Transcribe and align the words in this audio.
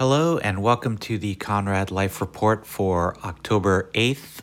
Hello, 0.00 0.38
and 0.38 0.62
welcome 0.62 0.96
to 0.96 1.18
the 1.18 1.34
Conrad 1.34 1.90
Life 1.90 2.22
Report 2.22 2.64
for 2.64 3.18
October 3.22 3.90
8th. 3.92 4.40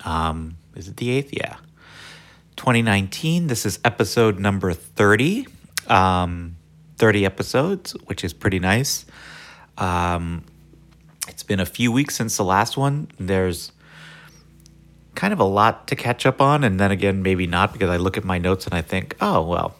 Um, 0.00 0.56
is 0.74 0.88
it 0.88 0.96
the 0.96 1.22
8th? 1.22 1.28
Yeah. 1.30 1.58
2019. 2.56 3.46
This 3.46 3.64
is 3.64 3.78
episode 3.84 4.40
number 4.40 4.72
30. 4.72 5.46
Um, 5.86 6.56
30 6.98 7.24
episodes, 7.24 7.92
which 8.06 8.24
is 8.24 8.32
pretty 8.32 8.58
nice. 8.58 9.06
Um, 9.78 10.42
it's 11.28 11.44
been 11.44 11.60
a 11.60 11.64
few 11.64 11.92
weeks 11.92 12.16
since 12.16 12.36
the 12.36 12.44
last 12.44 12.76
one. 12.76 13.12
There's 13.16 13.70
kind 15.14 15.32
of 15.32 15.38
a 15.38 15.44
lot 15.44 15.86
to 15.86 15.94
catch 15.94 16.26
up 16.26 16.40
on, 16.40 16.64
and 16.64 16.80
then 16.80 16.90
again, 16.90 17.22
maybe 17.22 17.46
not 17.46 17.72
because 17.72 17.88
I 17.90 17.96
look 17.96 18.16
at 18.16 18.24
my 18.24 18.38
notes 18.38 18.64
and 18.64 18.74
I 18.74 18.82
think, 18.82 19.14
oh, 19.20 19.46
well, 19.46 19.76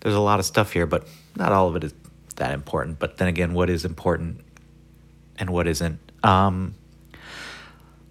there's 0.00 0.14
a 0.14 0.20
lot 0.20 0.38
of 0.38 0.46
stuff 0.46 0.72
here, 0.72 0.86
but 0.86 1.06
not 1.36 1.52
all 1.52 1.68
of 1.68 1.76
it 1.76 1.84
is 1.84 1.92
that 2.40 2.52
important. 2.52 2.98
But 2.98 3.18
then 3.18 3.28
again, 3.28 3.54
what 3.54 3.70
is 3.70 3.84
important 3.84 4.40
and 5.38 5.50
what 5.50 5.66
isn't? 5.66 5.98
Um, 6.22 6.74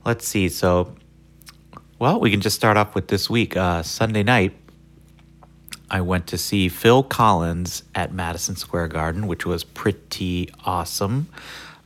let's 0.06 0.28
see. 0.28 0.50
So, 0.50 0.96
well, 2.00 2.20
we 2.20 2.32
can 2.32 2.40
just 2.40 2.56
start 2.56 2.78
off 2.78 2.96
with 2.96 3.10
this 3.10 3.30
week. 3.30 3.58
Uh, 3.58 3.84
Sunday 3.84 4.24
night, 4.24 4.56
I 5.92 6.02
went 6.02 6.28
to 6.28 6.38
see 6.38 6.70
Phil 6.70 7.04
Collins 7.04 7.84
at 7.94 8.14
Madison 8.14 8.56
Square 8.56 8.90
Garden, 8.90 9.28
which 9.28 9.46
was 9.46 9.64
pretty 9.64 10.50
awesome. 10.64 11.28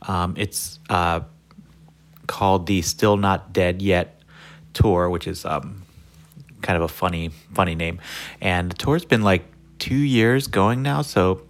Um, 0.02 0.34
it's 0.36 0.78
uh, 0.90 1.20
called 2.26 2.66
the 2.66 2.82
Still 2.82 3.16
Not 3.16 3.52
Dead 3.52 3.80
Yet 3.82 4.20
tour, 4.74 5.08
which 5.08 5.26
is 5.26 5.44
um, 5.46 5.82
kind 6.60 6.76
of 6.76 6.82
a 6.82 6.88
funny, 6.88 7.30
funny 7.54 7.74
name. 7.74 8.00
And 8.40 8.70
the 8.70 8.76
tour's 8.76 9.04
been 9.06 9.22
like 9.22 9.44
two 9.78 9.94
years 9.94 10.46
going 10.46 10.82
now, 10.82 11.00
so 11.00 11.42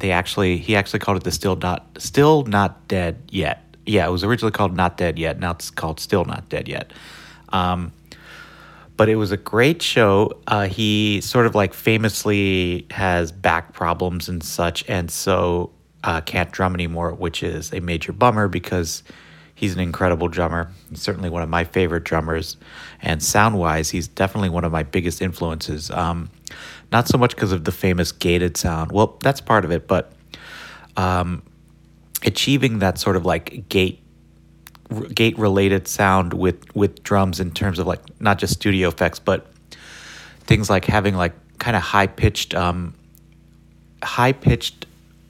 they 0.00 0.10
actually 0.10 0.58
he 0.58 0.76
actually 0.76 0.98
called 0.98 1.16
it 1.18 1.24
the 1.24 1.32
still 1.32 1.56
not 1.56 1.86
still 1.98 2.44
not 2.44 2.88
dead 2.88 3.22
yet. 3.30 3.64
Yeah, 3.86 4.06
it 4.06 4.10
was 4.10 4.24
originally 4.24 4.52
called 4.52 4.76
Not 4.76 4.96
Dead 4.96 5.18
Yet. 5.18 5.40
Now 5.40 5.52
it's 5.52 5.70
called 5.70 6.00
Still 6.00 6.24
Not 6.24 6.48
Dead 6.48 6.68
Yet. 6.68 6.92
Um, 7.48 7.92
but 8.96 9.08
it 9.08 9.16
was 9.16 9.32
a 9.32 9.36
great 9.36 9.80
show. 9.82 10.38
Uh, 10.46 10.66
he 10.68 11.20
sort 11.22 11.46
of 11.46 11.54
like 11.54 11.72
famously 11.72 12.86
has 12.90 13.32
back 13.32 13.72
problems 13.72 14.28
and 14.28 14.42
such, 14.42 14.84
and 14.88 15.10
so 15.10 15.70
uh, 16.04 16.20
can't 16.20 16.52
drum 16.52 16.74
anymore, 16.74 17.14
which 17.14 17.42
is 17.42 17.72
a 17.72 17.80
major 17.80 18.12
bummer 18.12 18.46
because 18.46 19.02
he's 19.54 19.74
an 19.74 19.80
incredible 19.80 20.28
drummer. 20.28 20.70
He's 20.90 21.00
certainly 21.00 21.30
one 21.30 21.42
of 21.42 21.48
my 21.48 21.64
favorite 21.64 22.04
drummers, 22.04 22.58
and 23.00 23.22
sound 23.22 23.58
wise, 23.58 23.90
he's 23.90 24.06
definitely 24.06 24.50
one 24.50 24.64
of 24.64 24.72
my 24.72 24.82
biggest 24.82 25.22
influences. 25.22 25.90
Um, 25.90 26.30
not 26.92 27.08
so 27.08 27.18
much 27.18 27.34
because 27.34 27.52
of 27.52 27.64
the 27.64 27.72
famous 27.72 28.12
gated 28.12 28.56
sound. 28.56 28.92
Well, 28.92 29.18
that's 29.22 29.40
part 29.40 29.64
of 29.64 29.70
it, 29.70 29.86
but 29.86 30.12
um, 30.96 31.42
achieving 32.24 32.80
that 32.80 32.98
sort 32.98 33.16
of 33.16 33.24
like 33.24 33.68
gate 33.68 34.02
gate 35.14 35.38
related 35.38 35.86
sound 35.86 36.32
with 36.34 36.74
with 36.74 37.02
drums 37.02 37.38
in 37.38 37.52
terms 37.52 37.78
of 37.78 37.86
like 37.86 38.00
not 38.20 38.38
just 38.38 38.54
studio 38.54 38.88
effects, 38.88 39.18
but 39.18 39.46
things 40.40 40.68
like 40.68 40.84
having 40.84 41.14
like 41.14 41.32
kind 41.58 41.76
of 41.76 41.82
high 41.82 42.06
pitched 42.06 42.54
um, 42.54 42.94
high 44.02 44.32
pitched 44.32 44.86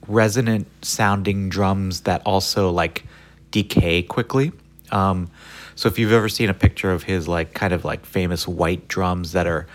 resonant 0.07 0.67
sounding 0.81 1.49
drums 1.49 2.01
that 2.01 2.21
also 2.25 2.71
like 2.71 3.05
decay 3.51 4.01
quickly. 4.01 4.51
Um, 4.91 5.29
so 5.75 5.87
if 5.87 5.97
you've 5.97 6.11
ever 6.11 6.27
seen 6.27 6.49
a 6.49 6.53
picture 6.53 6.91
of 6.91 7.03
his 7.03 7.27
like 7.27 7.53
kind 7.53 7.73
of 7.73 7.85
like 7.85 8.05
famous 8.05 8.47
white 8.47 8.87
drums 8.87 9.31
that 9.33 9.47
are 9.47 9.67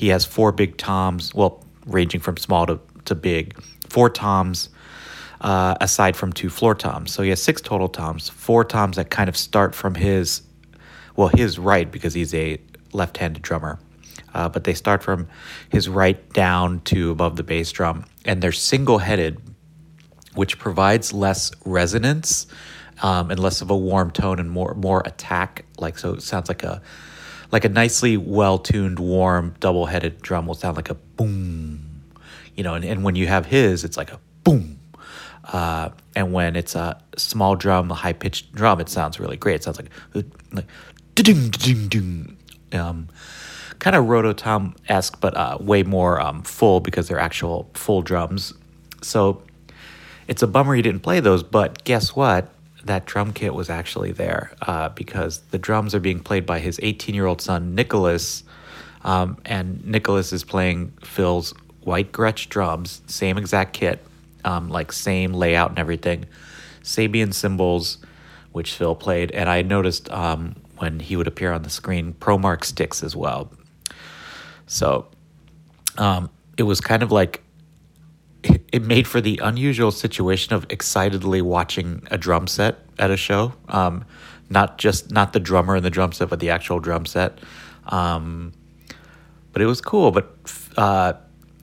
he 0.00 0.08
has 0.08 0.24
four 0.24 0.50
big 0.50 0.78
toms, 0.78 1.34
well, 1.34 1.62
ranging 1.84 2.22
from 2.22 2.38
small 2.38 2.64
to, 2.64 2.80
to 3.04 3.14
big, 3.14 3.62
four 3.90 4.08
toms 4.08 4.70
uh, 5.42 5.74
aside 5.78 6.16
from 6.16 6.32
two 6.32 6.48
floor 6.48 6.74
toms. 6.74 7.12
So 7.12 7.22
he 7.22 7.28
has 7.28 7.42
six 7.42 7.60
total 7.60 7.86
toms, 7.86 8.30
four 8.30 8.64
toms 8.64 8.96
that 8.96 9.10
kind 9.10 9.28
of 9.28 9.36
start 9.36 9.74
from 9.74 9.94
his, 9.94 10.40
well, 11.16 11.28
his 11.28 11.58
right 11.58 11.92
because 11.92 12.14
he's 12.14 12.32
a 12.32 12.58
left 12.94 13.18
handed 13.18 13.42
drummer. 13.42 13.78
Uh, 14.32 14.48
but 14.48 14.64
they 14.64 14.72
start 14.72 15.02
from 15.02 15.28
his 15.68 15.86
right 15.86 16.32
down 16.32 16.80
to 16.84 17.10
above 17.10 17.36
the 17.36 17.42
bass 17.42 17.70
drum, 17.70 18.06
and 18.24 18.40
they're 18.40 18.52
single 18.52 18.96
headed, 18.96 19.38
which 20.34 20.58
provides 20.58 21.12
less 21.12 21.52
resonance 21.66 22.46
um, 23.02 23.30
and 23.30 23.38
less 23.38 23.60
of 23.60 23.68
a 23.68 23.76
warm 23.76 24.10
tone 24.10 24.38
and 24.38 24.50
more 24.50 24.72
more 24.74 25.02
attack. 25.04 25.66
Like 25.76 25.98
so, 25.98 26.14
it 26.14 26.22
sounds 26.22 26.48
like 26.48 26.62
a 26.62 26.80
like 27.52 27.64
a 27.64 27.68
nicely 27.68 28.16
well 28.16 28.58
tuned, 28.58 28.98
warm, 28.98 29.54
double 29.60 29.86
headed 29.86 30.20
drum 30.22 30.46
will 30.46 30.54
sound 30.54 30.76
like 30.76 30.90
a 30.90 30.94
boom, 30.94 32.04
you 32.54 32.62
know, 32.62 32.74
and, 32.74 32.84
and 32.84 33.04
when 33.04 33.16
you 33.16 33.26
have 33.26 33.46
his, 33.46 33.84
it's 33.84 33.96
like 33.96 34.12
a 34.12 34.20
boom. 34.44 34.78
Uh, 35.44 35.90
and 36.14 36.32
when 36.32 36.54
it's 36.54 36.74
a 36.74 37.00
small 37.16 37.56
drum, 37.56 37.90
a 37.90 37.94
high 37.94 38.12
pitched 38.12 38.52
drum, 38.52 38.80
it 38.80 38.88
sounds 38.88 39.18
really 39.18 39.36
great. 39.36 39.56
It 39.56 39.64
sounds 39.64 39.78
like 39.78 39.90
like 40.52 40.66
ding 41.14 41.50
ding 41.50 41.88
ding. 41.88 42.36
Um, 42.72 43.08
kind 43.80 43.96
of 43.96 44.04
rototom 44.04 44.76
esque, 44.88 45.20
but 45.20 45.36
uh, 45.36 45.58
way 45.60 45.82
more 45.82 46.20
um, 46.20 46.42
full 46.42 46.80
because 46.80 47.08
they're 47.08 47.18
actual 47.18 47.68
full 47.74 48.02
drums. 48.02 48.54
So 49.02 49.42
it's 50.28 50.42
a 50.42 50.46
bummer 50.46 50.74
he 50.74 50.82
didn't 50.82 51.00
play 51.00 51.18
those. 51.18 51.42
But 51.42 51.82
guess 51.84 52.14
what? 52.14 52.52
That 52.84 53.06
drum 53.06 53.32
kit 53.32 53.54
was 53.54 53.70
actually 53.70 54.12
there 54.12 54.52
uh, 54.62 54.88
because 54.90 55.40
the 55.50 55.58
drums 55.58 55.94
are 55.94 56.00
being 56.00 56.20
played 56.20 56.46
by 56.46 56.58
his 56.58 56.80
18 56.82 57.14
year 57.14 57.26
old 57.26 57.40
son, 57.40 57.74
Nicholas. 57.74 58.44
Um, 59.02 59.38
and 59.44 59.84
Nicholas 59.86 60.32
is 60.32 60.44
playing 60.44 60.92
Phil's 61.02 61.54
white 61.82 62.12
Gretsch 62.12 62.48
drums, 62.48 63.00
same 63.06 63.38
exact 63.38 63.72
kit, 63.72 64.04
um, 64.44 64.68
like 64.68 64.92
same 64.92 65.32
layout 65.32 65.70
and 65.70 65.78
everything. 65.78 66.26
Sabian 66.82 67.32
cymbals, 67.32 67.98
which 68.52 68.74
Phil 68.74 68.94
played. 68.94 69.30
And 69.32 69.48
I 69.48 69.62
noticed 69.62 70.10
um, 70.10 70.56
when 70.78 71.00
he 71.00 71.16
would 71.16 71.26
appear 71.26 71.52
on 71.52 71.62
the 71.62 71.70
screen, 71.70 72.14
ProMark 72.14 72.64
sticks 72.64 73.02
as 73.02 73.16
well. 73.16 73.50
So 74.66 75.06
um, 75.98 76.30
it 76.56 76.62
was 76.64 76.80
kind 76.80 77.02
of 77.02 77.10
like 77.10 77.42
it 78.42 78.82
made 78.82 79.06
for 79.06 79.20
the 79.20 79.40
unusual 79.42 79.90
situation 79.90 80.54
of 80.54 80.66
excitedly 80.70 81.42
watching 81.42 82.06
a 82.10 82.18
drum 82.18 82.46
set 82.46 82.78
at 82.98 83.10
a 83.10 83.16
show. 83.16 83.52
Um, 83.68 84.04
not 84.48 84.78
just 84.78 85.10
not 85.10 85.32
the 85.32 85.40
drummer 85.40 85.76
and 85.76 85.84
the 85.84 85.90
drum 85.90 86.12
set, 86.12 86.28
but 86.28 86.40
the 86.40 86.50
actual 86.50 86.80
drum 86.80 87.06
set. 87.06 87.38
Um, 87.86 88.52
but 89.52 89.62
it 89.62 89.66
was 89.66 89.80
cool. 89.80 90.10
But 90.10 90.36
uh, 90.76 91.14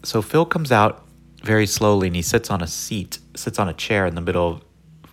so 0.03 0.21
Phil 0.21 0.45
comes 0.45 0.71
out 0.71 1.05
very 1.43 1.67
slowly 1.67 2.07
and 2.07 2.15
he 2.15 2.21
sits 2.21 2.49
on 2.49 2.61
a 2.61 2.67
seat, 2.67 3.19
sits 3.35 3.59
on 3.59 3.69
a 3.69 3.73
chair 3.73 4.05
in 4.05 4.15
the 4.15 4.21
middle, 4.21 4.61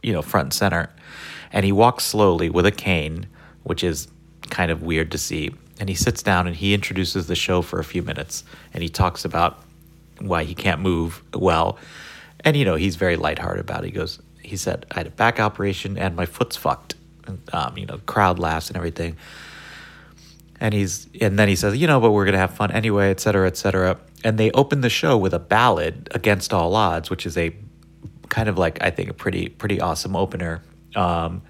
you 0.02 0.12
know, 0.12 0.22
front 0.22 0.46
and 0.46 0.54
center, 0.54 0.90
and 1.52 1.64
he 1.64 1.72
walks 1.72 2.04
slowly 2.04 2.48
with 2.48 2.66
a 2.66 2.72
cane, 2.72 3.26
which 3.62 3.84
is 3.84 4.08
kind 4.50 4.70
of 4.70 4.82
weird 4.82 5.10
to 5.12 5.18
see. 5.18 5.52
And 5.80 5.88
he 5.88 5.94
sits 5.94 6.22
down 6.22 6.46
and 6.46 6.54
he 6.54 6.74
introduces 6.74 7.26
the 7.26 7.34
show 7.34 7.62
for 7.62 7.80
a 7.80 7.84
few 7.84 8.02
minutes 8.02 8.44
and 8.72 8.82
he 8.82 8.88
talks 8.88 9.24
about 9.24 9.60
why 10.20 10.44
he 10.44 10.54
can't 10.54 10.80
move 10.80 11.22
well. 11.32 11.78
And, 12.40 12.56
you 12.56 12.64
know, 12.64 12.74
he's 12.74 12.96
very 12.96 13.16
lighthearted 13.16 13.60
about 13.60 13.84
it. 13.84 13.86
He 13.86 13.92
goes, 13.92 14.20
he 14.42 14.56
said, 14.56 14.86
I 14.90 14.98
had 14.98 15.06
a 15.06 15.10
back 15.10 15.40
operation 15.40 15.96
and 15.98 16.14
my 16.14 16.26
foot's 16.26 16.56
fucked. 16.56 16.94
And, 17.26 17.40
um, 17.54 17.78
you 17.78 17.86
know, 17.86 17.98
crowd 18.06 18.38
laughs 18.38 18.68
and 18.68 18.76
everything. 18.76 19.16
And 20.60 20.74
he's, 20.74 21.08
and 21.20 21.38
then 21.38 21.48
he 21.48 21.56
says, 21.56 21.76
you 21.76 21.86
know, 21.86 22.00
but 22.00 22.12
we're 22.12 22.26
to 22.26 22.38
have 22.38 22.54
fun 22.54 22.70
anyway, 22.70 23.10
et 23.10 23.20
cetera, 23.20 23.46
et 23.46 23.56
cetera. 23.56 23.98
And 24.22 24.38
they 24.38 24.50
open 24.52 24.82
the 24.82 24.90
show 24.90 25.16
with 25.16 25.34
a 25.34 25.38
ballad, 25.38 26.08
Against 26.12 26.52
All 26.52 26.74
Odds, 26.76 27.10
which 27.10 27.26
is 27.26 27.36
a 27.36 27.54
kind 28.28 28.48
of 28.48 28.56
like, 28.56 28.82
I 28.82 28.90
think, 28.90 29.10
a 29.10 29.14
pretty, 29.14 29.48
pretty 29.48 29.80
awesome 29.80 30.14
opener. 30.16 30.62
Um, 30.94 31.42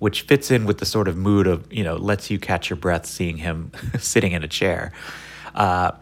which 0.00 0.22
fits 0.22 0.50
in 0.50 0.64
with 0.64 0.78
the 0.78 0.86
sort 0.86 1.06
of 1.08 1.16
mood 1.16 1.46
of 1.46 1.72
you 1.72 1.84
know 1.84 1.94
lets 1.94 2.30
you 2.30 2.38
catch 2.38 2.68
your 2.68 2.76
breath 2.76 3.06
seeing 3.06 3.36
him 3.36 3.70
sitting 3.98 4.32
in 4.32 4.42
a 4.42 4.48
chair 4.48 4.92
uh, 5.54 5.92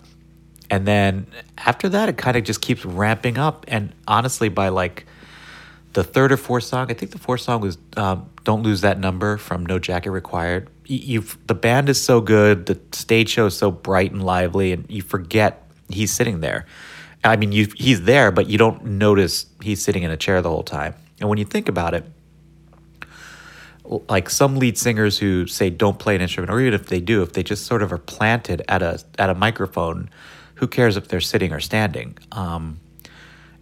and 0.71 0.87
then 0.87 1.27
after 1.57 1.89
that, 1.89 2.09
it 2.09 2.17
kind 2.17 2.37
of 2.37 2.45
just 2.45 2.61
keeps 2.61 2.85
ramping 2.85 3.39
up. 3.39 3.65
And 3.69 3.93
honestly, 4.07 4.49
by 4.49 4.69
like 4.69 5.07
the 5.95 6.05
third 6.05 6.33
or 6.33 6.37
fourth 6.37 6.65
song, 6.65 6.91
I 6.91 6.95
think 6.95 7.13
the 7.13 7.19
fourth 7.19 7.41
song 7.41 7.61
was 7.61 7.79
um, 7.97 8.29
"Don't 8.45 8.63
Lose 8.63 8.83
That 8.83 8.99
Number" 8.99 9.37
from 9.39 9.65
No 9.65 9.79
Jacket 9.79 10.11
Required. 10.11 10.69
You, 10.87 11.25
the 11.47 11.55
band 11.55 11.89
is 11.89 12.01
so 12.01 12.21
good, 12.21 12.67
the 12.67 12.81
stage 12.93 13.29
show 13.29 13.47
is 13.47 13.57
so 13.57 13.71
bright 13.71 14.11
and 14.11 14.25
lively, 14.25 14.73
and 14.73 14.87
you 14.89 15.03
forget 15.03 15.63
he's 15.89 16.13
sitting 16.13 16.41
there. 16.41 16.67
I 17.25 17.37
mean, 17.37 17.53
you, 17.53 17.69
he's 17.77 18.03
there, 18.03 18.31
but 18.31 18.49
you 18.49 18.57
don't 18.57 18.85
notice 18.85 19.47
he's 19.63 19.83
sitting 19.83 20.03
in 20.03 20.11
a 20.11 20.17
chair 20.17 20.41
the 20.41 20.49
whole 20.49 20.63
time. 20.63 20.95
And 21.21 21.29
when 21.29 21.37
you 21.37 21.45
think 21.45 21.69
about 21.69 21.95
it, 21.95 22.05
like 24.09 24.31
some 24.31 24.57
lead 24.57 24.79
singers 24.79 25.19
who 25.19 25.47
say 25.47 25.71
don't 25.71 25.99
play 25.99 26.15
an 26.15 26.21
instrument, 26.21 26.51
or 26.51 26.61
even 26.61 26.75
if 26.75 26.87
they 26.87 27.01
do, 27.01 27.23
if 27.23 27.33
they 27.33 27.43
just 27.43 27.67
sort 27.67 27.83
of 27.83 27.93
are 27.93 27.99
planted 27.99 28.63
at 28.69 28.83
a 28.83 29.03
at 29.19 29.31
a 29.31 29.35
microphone 29.35 30.11
who 30.59 30.67
cares 30.67 30.97
if 30.97 31.09
they're 31.09 31.21
sitting 31.21 31.53
or 31.53 31.61
standing? 31.61 32.19
Um, 32.33 32.81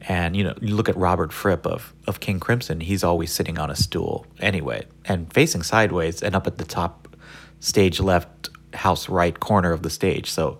and 0.03 0.37
you 0.37 0.45
know, 0.45 0.55
you 0.61 0.75
look 0.75 0.89
at 0.89 0.97
Robert 0.97 1.33
Fripp 1.33 1.67
of 1.67 1.93
of 2.07 2.21
King 2.21 2.41
Crimson; 2.41 2.81
he's 2.81 3.05
always 3.05 3.33
sitting 3.33 3.59
on 3.59 3.71
a 3.71 3.77
stool 3.77 4.27
anyway, 4.41 4.87
and 5.05 5.33
facing 5.33 5.63
sideways, 5.63 6.23
and 6.23 6.35
up 6.35 6.47
at 6.47 6.59
the 6.59 6.65
top 6.65 7.17
stage 7.61 8.01
left, 8.01 8.49
house 8.75 9.09
right 9.09 9.39
corner 9.39 9.73
of 9.73 9.83
the 9.83 9.91
stage. 9.91 10.31
So, 10.31 10.59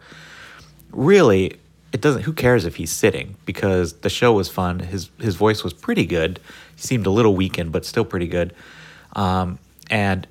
really, 0.91 1.59
it 1.93 2.01
doesn't. 2.01 2.23
Who 2.23 2.33
cares 2.33 2.65
if 2.67 2.77
he's 2.77 2.93
sitting? 2.93 3.37
Because 3.47 3.95
the 4.01 4.11
show 4.11 4.33
was 4.35 4.49
fun. 4.49 4.81
His 4.81 5.09
his 5.19 5.37
voice 5.37 5.65
was 5.65 5.73
pretty 5.73 6.05
good. 6.05 6.39
He 6.75 6.83
seemed 6.83 7.07
a 7.07 7.11
little 7.11 7.35
weakened, 7.35 7.73
but 7.73 7.87
still 7.87 8.05
pretty 8.05 8.29
good. 8.29 8.55
Um, 9.15 9.59
and 9.89 10.27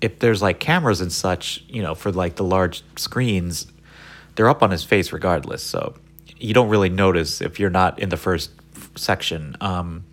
if 0.00 0.20
there's 0.20 0.40
like 0.40 0.60
cameras 0.60 1.00
and 1.02 1.12
such, 1.12 1.64
you 1.68 1.82
know, 1.82 1.94
for 1.94 2.10
like 2.12 2.36
the 2.36 2.44
large 2.44 2.82
screens, 2.96 3.66
they're 4.34 4.48
up 4.48 4.62
on 4.62 4.70
his 4.70 4.84
face 4.84 5.12
regardless. 5.12 5.62
So 5.62 5.94
you 6.36 6.54
don't 6.54 6.68
really 6.68 6.90
notice 6.90 7.40
if 7.40 7.60
you're 7.60 7.70
not 7.70 7.98
in 7.98 8.08
the 8.08 8.16
first 8.16 8.50
section. 8.96 9.56
Um, 9.60 10.04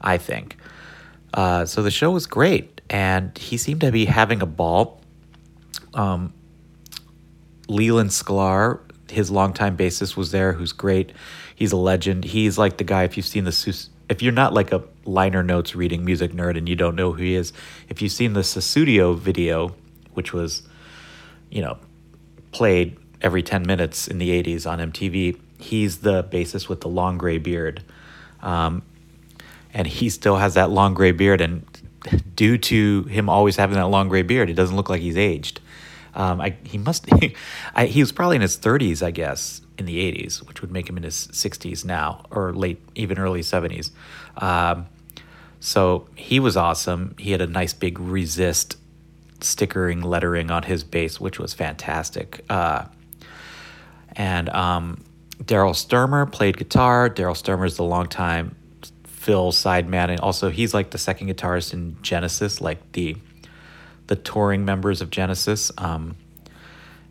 I 0.00 0.18
think. 0.18 0.56
Uh, 1.32 1.64
so 1.64 1.82
the 1.82 1.90
show 1.90 2.10
was 2.10 2.26
great, 2.26 2.80
and 2.90 3.36
he 3.36 3.56
seemed 3.56 3.80
to 3.82 3.92
be 3.92 4.06
having 4.06 4.42
a 4.42 4.46
ball. 4.46 5.00
Um, 5.94 6.32
Leland 7.68 8.10
Sklar, 8.10 8.80
his 9.10 9.30
longtime 9.30 9.76
bassist, 9.76 10.16
was 10.16 10.32
there, 10.32 10.52
who's 10.52 10.72
great. 10.72 11.12
He's 11.54 11.72
a 11.72 11.76
legend. 11.76 12.24
He's 12.24 12.58
like 12.58 12.78
the 12.78 12.84
guy. 12.84 13.04
If 13.04 13.16
you've 13.16 13.26
seen 13.26 13.44
the, 13.44 13.88
if 14.08 14.22
you're 14.22 14.32
not 14.32 14.54
like 14.54 14.72
a 14.72 14.82
liner 15.04 15.42
notes 15.42 15.74
reading 15.74 16.04
music 16.04 16.32
nerd 16.32 16.56
and 16.56 16.68
you 16.68 16.74
don't 16.74 16.96
know 16.96 17.12
who 17.12 17.22
he 17.22 17.34
is, 17.34 17.52
if 17.88 18.02
you've 18.02 18.12
seen 18.12 18.32
the 18.32 18.40
Sussudio 18.40 19.16
video, 19.16 19.74
which 20.14 20.32
was, 20.32 20.62
you 21.50 21.62
know, 21.62 21.78
played 22.50 22.98
every 23.22 23.42
10 23.42 23.66
minutes 23.66 24.08
in 24.08 24.18
the 24.18 24.30
80s 24.42 24.70
on 24.70 24.78
MTV, 24.92 25.38
he's 25.58 25.98
the 25.98 26.24
bassist 26.24 26.68
with 26.68 26.80
the 26.80 26.88
long 26.88 27.18
gray 27.18 27.38
beard. 27.38 27.82
Um, 28.42 28.82
and 29.72 29.86
he 29.86 30.08
still 30.08 30.36
has 30.36 30.54
that 30.54 30.70
long 30.70 30.94
gray 30.94 31.12
beard. 31.12 31.40
And 31.40 31.64
due 32.34 32.58
to 32.58 33.04
him 33.04 33.28
always 33.28 33.56
having 33.56 33.76
that 33.76 33.88
long 33.88 34.08
gray 34.08 34.22
beard, 34.22 34.50
it 34.50 34.54
doesn't 34.54 34.76
look 34.76 34.88
like 34.88 35.00
he's 35.00 35.16
aged. 35.16 35.60
Um, 36.14 36.40
I, 36.40 36.56
he 36.64 36.78
must. 36.78 37.08
I, 37.74 37.86
he 37.86 38.00
was 38.00 38.10
probably 38.12 38.36
in 38.36 38.42
his 38.42 38.56
30s, 38.56 39.02
I 39.02 39.10
guess, 39.10 39.60
in 39.78 39.86
the 39.86 39.98
80s, 40.12 40.46
which 40.46 40.60
would 40.60 40.72
make 40.72 40.88
him 40.88 40.96
in 40.96 41.04
his 41.04 41.28
60s 41.28 41.84
now, 41.84 42.24
or 42.30 42.52
late, 42.52 42.80
even 42.94 43.18
early 43.18 43.40
70s. 43.40 43.90
Um, 44.36 44.86
so 45.60 46.08
he 46.16 46.40
was 46.40 46.56
awesome. 46.56 47.14
He 47.18 47.32
had 47.32 47.40
a 47.40 47.46
nice 47.46 47.72
big 47.72 48.00
resist 48.00 48.76
stickering 49.42 50.02
lettering 50.02 50.50
on 50.50 50.64
his 50.64 50.84
bass, 50.84 51.20
which 51.20 51.38
was 51.38 51.54
fantastic. 51.54 52.44
Uh, 52.48 52.86
and 54.12 54.48
um, 54.50 55.04
Daryl 55.42 55.74
Stuermer 55.74 56.30
played 56.30 56.56
guitar. 56.56 57.08
Daryl 57.08 57.34
Stuermer 57.34 57.66
is 57.66 57.76
the 57.76 57.84
longtime 57.84 58.56
Phil 59.04 59.52
sideman, 59.52 60.10
and 60.10 60.20
also 60.20 60.50
he's 60.50 60.74
like 60.74 60.90
the 60.90 60.98
second 60.98 61.28
guitarist 61.28 61.72
in 61.72 61.96
Genesis, 62.02 62.60
like 62.60 62.92
the 62.92 63.16
the 64.06 64.16
touring 64.16 64.64
members 64.64 65.00
of 65.00 65.10
Genesis. 65.10 65.70
Um, 65.78 66.16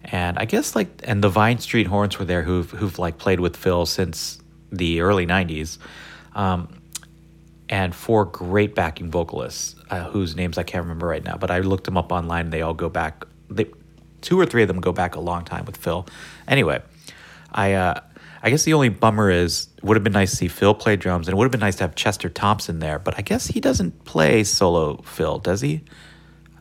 and 0.03 0.37
I 0.37 0.45
guess 0.45 0.75
like 0.75 0.89
and 1.03 1.23
the 1.23 1.29
Vine 1.29 1.59
Street 1.59 1.87
Horns 1.87 2.17
were 2.19 2.25
there 2.25 2.43
who've 2.43 2.69
who've 2.71 2.97
like 2.99 3.17
played 3.17 3.39
with 3.39 3.55
Phil 3.55 3.85
since 3.85 4.39
the 4.71 5.01
early 5.01 5.25
'90s, 5.25 5.77
um, 6.33 6.81
and 7.69 7.93
four 7.93 8.25
great 8.25 8.75
backing 8.75 9.11
vocalists 9.11 9.75
uh, 9.89 10.05
whose 10.09 10.35
names 10.35 10.57
I 10.57 10.63
can't 10.63 10.83
remember 10.83 11.07
right 11.07 11.23
now, 11.23 11.37
but 11.37 11.51
I 11.51 11.59
looked 11.59 11.85
them 11.85 11.97
up 11.97 12.11
online. 12.11 12.45
and 12.45 12.53
They 12.53 12.61
all 12.61 12.73
go 12.73 12.89
back. 12.89 13.23
Two 14.21 14.39
or 14.39 14.45
three 14.45 14.61
of 14.61 14.67
them 14.67 14.79
go 14.79 14.91
back 14.91 15.15
a 15.15 15.19
long 15.19 15.45
time 15.45 15.65
with 15.65 15.77
Phil. 15.77 16.05
Anyway, 16.47 16.81
I 17.51 17.73
uh, 17.73 18.01
I 18.41 18.49
guess 18.49 18.63
the 18.63 18.73
only 18.73 18.89
bummer 18.89 19.29
is 19.29 19.69
it 19.77 19.83
would 19.83 19.97
have 19.97 20.03
been 20.03 20.13
nice 20.13 20.31
to 20.31 20.37
see 20.37 20.47
Phil 20.47 20.73
play 20.73 20.95
drums, 20.95 21.27
and 21.27 21.33
it 21.33 21.37
would 21.37 21.45
have 21.45 21.51
been 21.51 21.59
nice 21.59 21.75
to 21.77 21.83
have 21.83 21.95
Chester 21.95 22.29
Thompson 22.29 22.79
there. 22.79 22.99
But 22.99 23.17
I 23.17 23.21
guess 23.21 23.47
he 23.47 23.59
doesn't 23.59 24.05
play 24.05 24.43
solo 24.43 24.97
Phil, 25.03 25.39
does 25.39 25.61
he? 25.61 25.81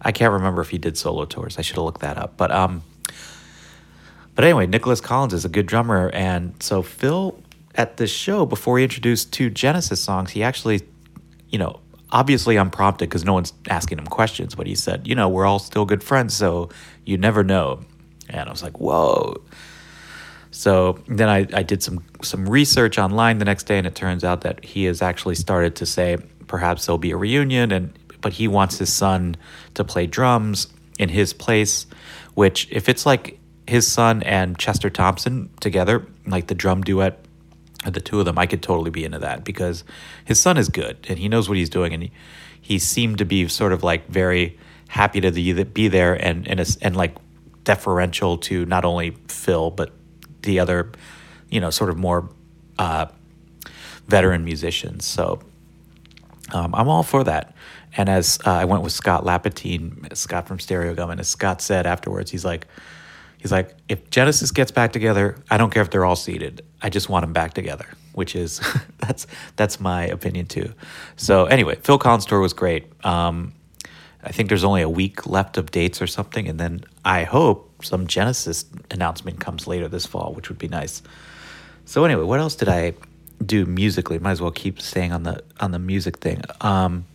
I 0.03 0.13
can't 0.13 0.33
remember 0.33 0.61
if 0.61 0.71
he 0.71 0.79
did 0.79 0.97
solo 0.97 1.25
tours. 1.25 1.59
I 1.59 1.63
should 1.63 1.77
have 1.77 1.85
looked 1.85 2.01
that 2.01 2.19
up. 2.19 2.37
But 2.37 2.51
um, 2.51 2.83
but 4.35 4.45
anyway, 4.45 4.67
Nicholas 4.67 5.01
Collins 5.01 5.35
is 5.35 5.45
a 5.45 5.49
good 5.49 5.67
drummer, 5.67 6.11
and 6.11 6.55
so 6.63 6.83
Phil 6.83 7.43
at 7.75 7.97
this 7.97 8.11
show 8.11 8.45
before 8.45 8.79
he 8.79 8.85
introduced 8.85 9.33
two 9.33 9.51
Genesis 9.51 10.03
songs, 10.03 10.31
he 10.31 10.43
actually, 10.43 10.83
you 11.49 11.59
know, 11.59 11.81
obviously 12.11 12.57
unprompted 12.57 13.09
because 13.09 13.25
no 13.25 13.35
one's 13.35 13.53
asking 13.69 13.99
him 13.99 14.07
questions, 14.07 14.55
but 14.55 14.67
he 14.67 14.75
said, 14.75 15.07
you 15.07 15.15
know, 15.15 15.29
we're 15.29 15.47
all 15.47 15.59
still 15.59 15.85
good 15.85 16.03
friends, 16.03 16.35
so 16.35 16.71
you 17.05 17.19
never 17.19 17.45
know. 17.45 17.81
And 18.29 18.49
I 18.49 18.53
was 18.53 18.63
like, 18.63 18.79
whoa. 18.81 19.43
So 20.51 20.99
then 21.07 21.29
I, 21.29 21.47
I 21.53 21.63
did 21.63 21.83
some 21.83 22.05
some 22.23 22.49
research 22.49 22.99
online 22.99 23.39
the 23.39 23.45
next 23.45 23.65
day, 23.65 23.79
and 23.79 23.87
it 23.87 23.95
turns 23.95 24.25
out 24.25 24.41
that 24.43 24.65
he 24.65 24.85
has 24.85 25.03
actually 25.03 25.35
started 25.35 25.77
to 25.77 25.87
say 25.87 26.17
perhaps 26.47 26.87
there'll 26.87 26.99
be 26.99 27.11
a 27.11 27.17
reunion, 27.17 27.71
and 27.71 27.99
but 28.21 28.33
he 28.33 28.49
wants 28.49 28.79
his 28.79 28.93
son 28.93 29.37
to 29.75 29.85
play 29.85 30.07
drums 30.07 30.69
in 30.99 31.09
his 31.09 31.33
place, 31.33 31.87
which 32.35 32.67
if 32.71 32.89
it's 32.89 33.07
like 33.07 33.39
his 33.67 33.91
son 33.91 34.23
and 34.23 34.59
Chester 34.59 34.91
Thompson 34.91 35.51
together, 35.61 36.07
like 36.27 36.47
the 36.47 36.55
drum 36.55 36.83
duet, 36.83 37.25
the 37.85 38.01
two 38.01 38.19
of 38.19 38.27
them, 38.27 38.39
I 38.39 38.47
could 38.47 38.63
totally 38.63 38.91
be 38.91 39.05
into 39.05 39.19
that 39.21 39.45
because 39.45 39.85
his 40.25 40.41
son 40.41 40.57
is 40.57 40.69
good 40.69 40.99
and 41.09 41.19
he 41.19 41.29
knows 41.29 41.49
what 41.49 41.59
he's 41.59 41.71
doing, 41.71 41.93
and 41.95 42.03
he, 42.05 42.13
he 42.61 42.79
seemed 42.79 43.19
to 43.19 43.25
be 43.25 43.49
sort 43.49 43.73
of 43.73 43.83
like 43.83 44.09
very 44.09 44.59
happy 44.89 45.21
to 45.21 45.31
be 45.65 45.89
there 45.89 46.15
and 46.15 46.49
and 46.49 46.79
and 46.83 46.97
like 46.97 47.15
deferential 47.65 48.39
to 48.39 48.65
not 48.67 48.85
only 48.85 49.17
Phil 49.29 49.71
but 49.71 49.93
the 50.43 50.59
other, 50.59 50.91
you 51.51 51.61
know, 51.61 51.71
sort 51.71 51.91
of 51.91 51.97
more 51.97 52.29
uh, 52.79 53.07
veteran 54.07 54.45
musicians. 54.45 55.05
So 55.05 55.41
um, 56.53 56.75
I'm 56.75 56.89
all 56.89 57.03
for 57.03 57.25
that. 57.25 57.55
And 57.97 58.09
as 58.09 58.39
uh, 58.47 58.51
I 58.53 58.65
went 58.65 58.83
with 58.83 58.93
Scott 58.93 59.25
Lapatine, 59.25 60.17
Scott 60.17 60.47
from 60.47 60.59
Stereogum, 60.59 61.11
and 61.11 61.21
as 61.21 61.29
Scott 61.29 61.61
said 61.61 61.87
afterwards, 61.87 62.31
he's 62.31 62.45
like, 62.45 62.67
he's 63.39 63.53
like, 63.53 63.75
if 63.89 64.11
Genesis 64.11 64.51
gets 64.51 64.71
back 64.71 64.93
together, 64.93 65.37
I 65.51 65.57
don't 65.57 65.71
care 65.71 65.83
if 65.83 65.91
they're 65.91 66.05
all 66.05 66.17
seated. 66.17 66.63
I 66.81 66.91
just 66.91 67.09
want 67.09 67.25
them 67.25 67.33
back 67.33 67.55
together, 67.55 67.87
which 68.13 68.37
is 68.37 68.61
that's 68.99 69.27
that's 69.57 69.81
my 69.81 70.05
opinion 70.05 70.47
too. 70.47 70.73
So 71.17 71.47
anyway, 71.47 71.77
Phil 71.83 71.99
Collins 71.99 72.27
tour 72.27 72.41
was 72.41 72.53
great. 72.53 72.87
Um, 73.05 73.53
I 74.23 74.33
think 74.33 74.49
there's 74.49 74.65
only 74.65 74.83
a 74.83 74.89
week 74.89 75.27
left 75.27 75.57
of 75.57 75.71
dates 75.71 76.03
or 76.03 76.07
something, 76.07 76.49
and 76.49 76.59
then 76.59 76.85
I 77.05 77.25
hope 77.25 77.85
some 77.85 78.07
Genesis 78.07 78.65
announcement 78.91 79.41
comes 79.41 79.67
later 79.67 79.89
this 79.89 80.07
fall, 80.07 80.33
which 80.35 80.49
would 80.49 80.59
be 80.59 80.69
nice. 80.69 81.03
So 81.85 82.05
anyway, 82.05 82.25
what 82.25 82.41
else 82.41 82.55
did 82.55 82.69
I 82.69 82.95
do 83.45 83.65
musically? 83.65 84.19
Might 84.19 84.33
as 84.33 84.41
well 84.41 84.51
keep 84.51 84.81
staying 84.81 85.13
on 85.13 85.23
the 85.23 85.43
on 85.61 85.71
the 85.71 85.79
music 85.79 86.19
thing. 86.19 86.43
Um, 86.61 87.07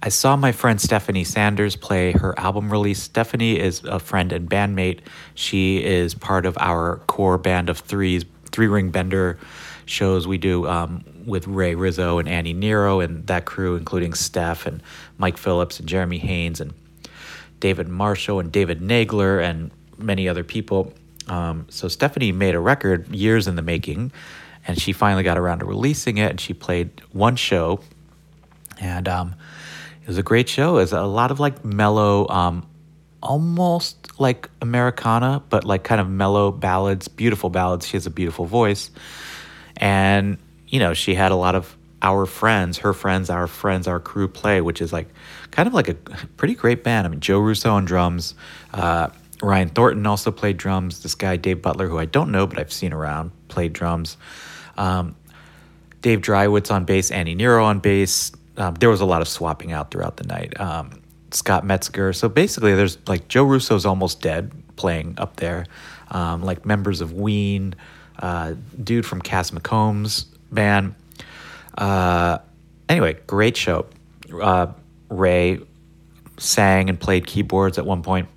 I 0.00 0.10
saw 0.10 0.36
my 0.36 0.52
friend 0.52 0.80
Stephanie 0.80 1.24
Sanders 1.24 1.74
play 1.74 2.12
her 2.12 2.38
album 2.38 2.70
release. 2.70 3.02
Stephanie 3.02 3.58
is 3.58 3.82
a 3.84 3.98
friend 3.98 4.32
and 4.32 4.48
bandmate. 4.48 5.00
She 5.34 5.82
is 5.84 6.14
part 6.14 6.46
of 6.46 6.56
our 6.58 6.98
core 7.08 7.36
band 7.36 7.68
of 7.68 7.78
threes, 7.78 8.24
three 8.48 8.66
ring 8.66 8.90
bender 8.90 9.38
shows 9.86 10.26
we 10.26 10.38
do 10.38 10.66
um, 10.66 11.04
with 11.24 11.46
Ray 11.46 11.74
Rizzo 11.74 12.18
and 12.18 12.28
Annie 12.28 12.52
Nero 12.52 13.00
and 13.00 13.26
that 13.26 13.44
crew, 13.44 13.76
including 13.76 14.14
Steph 14.14 14.66
and 14.66 14.82
Mike 15.16 15.36
Phillips 15.36 15.80
and 15.80 15.88
Jeremy 15.88 16.18
Haynes 16.18 16.60
and 16.60 16.74
David 17.60 17.88
Marshall 17.88 18.40
and 18.40 18.52
David 18.52 18.80
Nagler 18.80 19.42
and 19.42 19.70
many 19.96 20.28
other 20.28 20.44
people. 20.44 20.92
Um, 21.26 21.66
so 21.68 21.88
Stephanie 21.88 22.32
made 22.32 22.54
a 22.54 22.60
record 22.60 23.08
years 23.08 23.48
in 23.48 23.56
the 23.56 23.62
making, 23.62 24.12
and 24.66 24.80
she 24.80 24.92
finally 24.92 25.22
got 25.22 25.38
around 25.38 25.60
to 25.60 25.64
releasing 25.64 26.18
it. 26.18 26.30
And 26.30 26.40
she 26.40 26.54
played 26.54 26.90
one 27.12 27.36
show, 27.36 27.80
and 28.80 29.08
um, 29.08 29.34
it 30.02 30.08
was 30.08 30.18
a 30.18 30.22
great 30.22 30.48
show. 30.48 30.76
It 30.76 30.82
was 30.82 30.92
a 30.92 31.02
lot 31.02 31.30
of 31.30 31.40
like 31.40 31.64
mellow, 31.64 32.28
um, 32.28 32.66
almost 33.22 34.20
like 34.20 34.48
Americana, 34.60 35.42
but 35.48 35.64
like 35.64 35.84
kind 35.84 36.00
of 36.00 36.08
mellow 36.08 36.50
ballads, 36.50 37.08
beautiful 37.08 37.50
ballads. 37.50 37.86
She 37.86 37.96
has 37.96 38.06
a 38.06 38.10
beautiful 38.10 38.46
voice, 38.46 38.90
and 39.76 40.38
you 40.66 40.78
know 40.78 40.94
she 40.94 41.14
had 41.14 41.32
a 41.32 41.36
lot 41.36 41.54
of 41.54 41.76
our 42.02 42.26
friends, 42.26 42.78
her 42.78 42.92
friends, 42.92 43.28
our 43.28 43.46
friends, 43.46 43.88
our 43.88 43.98
crew 43.98 44.28
play, 44.28 44.60
which 44.60 44.80
is 44.80 44.92
like 44.92 45.08
kind 45.50 45.66
of 45.66 45.74
like 45.74 45.88
a 45.88 45.94
pretty 46.36 46.54
great 46.54 46.84
band. 46.84 47.06
I 47.06 47.10
mean, 47.10 47.20
Joe 47.20 47.40
Russo 47.40 47.72
on 47.72 47.84
drums. 47.84 48.34
Uh, 48.72 49.08
Ryan 49.42 49.68
Thornton 49.68 50.06
also 50.06 50.30
played 50.30 50.56
drums. 50.56 51.02
This 51.02 51.14
guy, 51.14 51.36
Dave 51.36 51.62
Butler, 51.62 51.88
who 51.88 51.98
I 51.98 52.04
don't 52.04 52.30
know, 52.30 52.46
but 52.46 52.58
I've 52.58 52.72
seen 52.72 52.92
around, 52.92 53.30
played 53.48 53.72
drums. 53.72 54.16
Um, 54.76 55.16
Dave 56.02 56.20
Dreiwitz 56.20 56.70
on 56.70 56.84
bass, 56.84 57.10
Annie 57.10 57.34
Nero 57.34 57.64
on 57.64 57.80
bass, 57.80 58.30
um, 58.58 58.74
there 58.74 58.90
was 58.90 59.00
a 59.00 59.04
lot 59.04 59.22
of 59.22 59.28
swapping 59.28 59.72
out 59.72 59.90
throughout 59.90 60.16
the 60.16 60.24
night. 60.24 60.60
Um, 60.60 60.97
Scott 61.30 61.64
Metzger. 61.64 62.12
So 62.12 62.28
basically, 62.28 62.74
there's 62.74 62.98
like 63.06 63.28
Joe 63.28 63.44
Russo's 63.44 63.86
almost 63.86 64.20
dead 64.20 64.52
playing 64.76 65.14
up 65.18 65.36
there, 65.36 65.66
um, 66.10 66.42
like 66.42 66.64
members 66.64 67.00
of 67.00 67.12
Ween, 67.12 67.74
uh, 68.18 68.54
dude 68.82 69.06
from 69.06 69.20
Cass 69.20 69.50
McCombs 69.50 70.26
band. 70.50 70.94
Uh, 71.76 72.38
anyway, 72.88 73.16
great 73.26 73.56
show. 73.56 73.86
Uh, 74.40 74.68
Ray 75.08 75.60
sang 76.38 76.88
and 76.88 76.98
played 76.98 77.26
keyboards 77.26 77.78
at 77.78 77.86
one 77.86 78.02
point. 78.02 78.28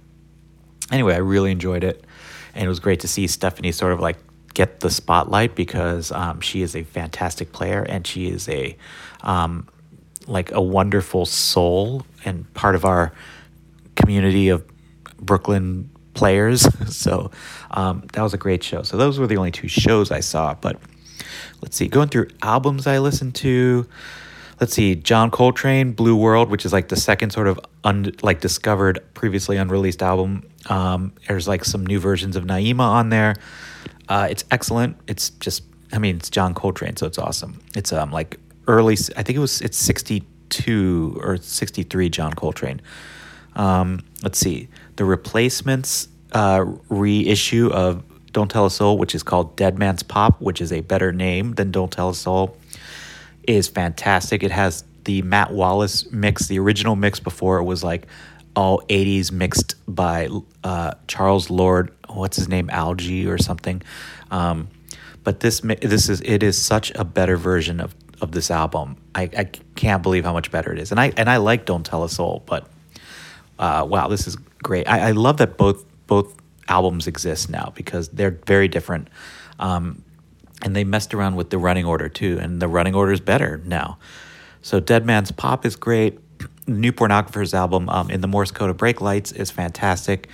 Anyway, 0.91 1.13
I 1.13 1.19
really 1.19 1.51
enjoyed 1.51 1.83
it, 1.83 2.03
and 2.53 2.65
it 2.65 2.67
was 2.67 2.79
great 2.79 3.01
to 3.01 3.07
see 3.07 3.27
Stephanie 3.27 3.71
sort 3.71 3.93
of 3.93 3.99
like 3.99 4.17
get 4.53 4.81
the 4.81 4.89
spotlight 4.89 5.55
because 5.55 6.11
um, 6.11 6.41
she 6.41 6.61
is 6.61 6.75
a 6.75 6.83
fantastic 6.83 7.51
player 7.53 7.83
and 7.83 8.05
she 8.05 8.27
is 8.27 8.49
a 8.49 8.75
um, 9.21 9.67
like 10.31 10.51
a 10.51 10.61
wonderful 10.61 11.25
soul 11.25 12.05
and 12.25 12.51
part 12.53 12.75
of 12.75 12.85
our 12.85 13.13
community 13.95 14.49
of 14.49 14.65
Brooklyn 15.17 15.89
players. 16.13 16.61
so 16.95 17.31
um, 17.71 18.03
that 18.13 18.21
was 18.21 18.33
a 18.33 18.37
great 18.37 18.63
show. 18.63 18.83
So 18.83 18.97
those 18.97 19.19
were 19.19 19.27
the 19.27 19.37
only 19.37 19.51
two 19.51 19.67
shows 19.67 20.11
I 20.11 20.21
saw. 20.21 20.55
But 20.55 20.79
let's 21.61 21.75
see, 21.75 21.87
going 21.87 22.09
through 22.09 22.29
albums 22.41 22.87
I 22.87 22.99
listened 22.99 23.35
to. 23.35 23.87
Let's 24.59 24.75
see, 24.75 24.93
John 24.93 25.31
Coltrane, 25.31 25.93
Blue 25.93 26.15
World, 26.15 26.51
which 26.51 26.65
is 26.65 26.73
like 26.73 26.89
the 26.89 26.95
second 26.95 27.31
sort 27.31 27.47
of 27.47 27.59
un, 27.83 28.13
like 28.21 28.41
discovered 28.41 28.99
previously 29.15 29.57
unreleased 29.57 30.03
album. 30.03 30.47
Um, 30.67 31.13
there's 31.27 31.47
like 31.47 31.65
some 31.65 31.83
new 31.83 31.99
versions 31.99 32.35
of 32.35 32.43
Naima 32.43 32.81
on 32.81 33.09
there. 33.09 33.33
Uh, 34.07 34.27
it's 34.29 34.43
excellent. 34.51 34.97
It's 35.07 35.31
just, 35.31 35.63
I 35.91 35.97
mean, 35.97 36.17
it's 36.17 36.29
John 36.29 36.53
Coltrane, 36.53 36.95
so 36.95 37.07
it's 37.07 37.17
awesome. 37.17 37.59
It's 37.75 37.91
um 37.91 38.11
like 38.11 38.39
early, 38.67 38.93
I 39.15 39.23
think 39.23 39.37
it 39.37 39.39
was 39.39 39.61
it's 39.61 39.77
62 39.77 41.19
or 41.21 41.37
63 41.37 42.09
John 42.09 42.33
Coltrane. 42.33 42.81
Um, 43.55 44.03
let's 44.23 44.39
see, 44.39 44.69
the 44.95 45.05
replacements 45.05 46.07
uh, 46.31 46.65
reissue 46.89 47.69
of 47.71 48.03
Don't 48.31 48.49
Tell 48.49 48.65
a 48.65 48.71
Soul, 48.71 48.97
which 48.97 49.13
is 49.13 49.23
called 49.23 49.55
Dead 49.55 49.77
Man's 49.77 50.03
Pop, 50.03 50.39
which 50.41 50.61
is 50.61 50.71
a 50.71 50.81
better 50.81 51.11
name 51.11 51.53
than 51.53 51.71
Don't 51.71 51.91
Tell 51.91 52.09
a 52.09 52.15
Soul, 52.15 52.57
is 53.43 53.67
fantastic. 53.67 54.43
It 54.43 54.51
has 54.51 54.83
the 55.03 55.21
Matt 55.23 55.51
Wallace 55.51 56.09
mix, 56.11 56.47
the 56.47 56.59
original 56.59 56.95
mix 56.95 57.19
before 57.19 57.57
it 57.57 57.63
was 57.63 57.83
like 57.83 58.07
all 58.55 58.81
80s 58.89 59.31
mixed 59.31 59.75
by 59.87 60.29
uh, 60.63 60.93
Charles 61.07 61.49
Lord, 61.49 61.93
what's 62.09 62.37
his 62.37 62.47
name, 62.47 62.69
Algie 62.69 63.27
or 63.27 63.37
something. 63.37 63.81
Um, 64.29 64.67
but 65.23 65.39
this 65.39 65.59
this 65.59 66.09
is 66.09 66.21
it 66.21 66.41
is 66.43 66.57
such 66.57 66.91
a 66.95 67.03
better 67.03 67.37
version 67.37 67.79
of, 67.79 67.95
of 68.21 68.31
this 68.31 68.51
album. 68.51 68.97
I, 69.15 69.23
I 69.37 69.43
can't 69.75 70.03
believe 70.03 70.23
how 70.23 70.33
much 70.33 70.51
better 70.51 70.71
it 70.71 70.79
is. 70.79 70.91
And 70.91 70.99
I 70.99 71.11
and 71.17 71.29
I 71.29 71.37
like 71.37 71.65
Don't 71.65 71.85
Tell 71.85 72.03
a 72.03 72.09
Soul, 72.09 72.43
but 72.45 72.67
uh, 73.59 73.85
wow, 73.87 74.07
this 74.07 74.27
is 74.27 74.37
great. 74.63 74.87
I, 74.87 75.09
I, 75.09 75.11
love 75.11 75.37
that 75.37 75.57
both 75.57 75.85
both 76.07 76.35
albums 76.67 77.07
exist 77.07 77.49
now 77.49 77.71
because 77.75 78.09
they're 78.09 78.39
very 78.45 78.67
different. 78.67 79.07
Um, 79.59 80.03
and 80.63 80.75
they 80.75 80.83
messed 80.83 81.13
around 81.13 81.35
with 81.35 81.49
the 81.49 81.57
running 81.57 81.85
order 81.85 82.09
too, 82.09 82.37
and 82.39 82.61
the 82.61 82.67
running 82.67 82.95
order 82.95 83.11
is 83.11 83.19
better 83.19 83.61
now. 83.65 83.97
So 84.61 84.79
Dead 84.79 85.05
Man's 85.05 85.31
Pop 85.31 85.65
is 85.65 85.75
great. 85.75 86.19
New 86.67 86.91
Pornographers 86.91 87.53
album, 87.53 87.89
um, 87.89 88.09
In 88.09 88.21
the 88.21 88.27
Morse 88.27 88.51
Code 88.51 88.69
of 88.69 88.77
Brake 88.77 89.01
Lights, 89.01 89.31
is 89.31 89.49
fantastic. 89.49 90.29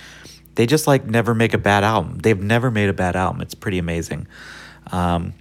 They 0.54 0.66
just 0.66 0.86
like 0.86 1.06
never 1.06 1.34
make 1.34 1.54
a 1.54 1.58
bad 1.58 1.84
album. 1.84 2.18
They've 2.18 2.40
never 2.40 2.70
made 2.70 2.88
a 2.88 2.92
bad 2.92 3.16
album. 3.16 3.40
It's 3.40 3.54
pretty 3.54 3.78
amazing. 3.78 4.26
Um, 4.90 5.34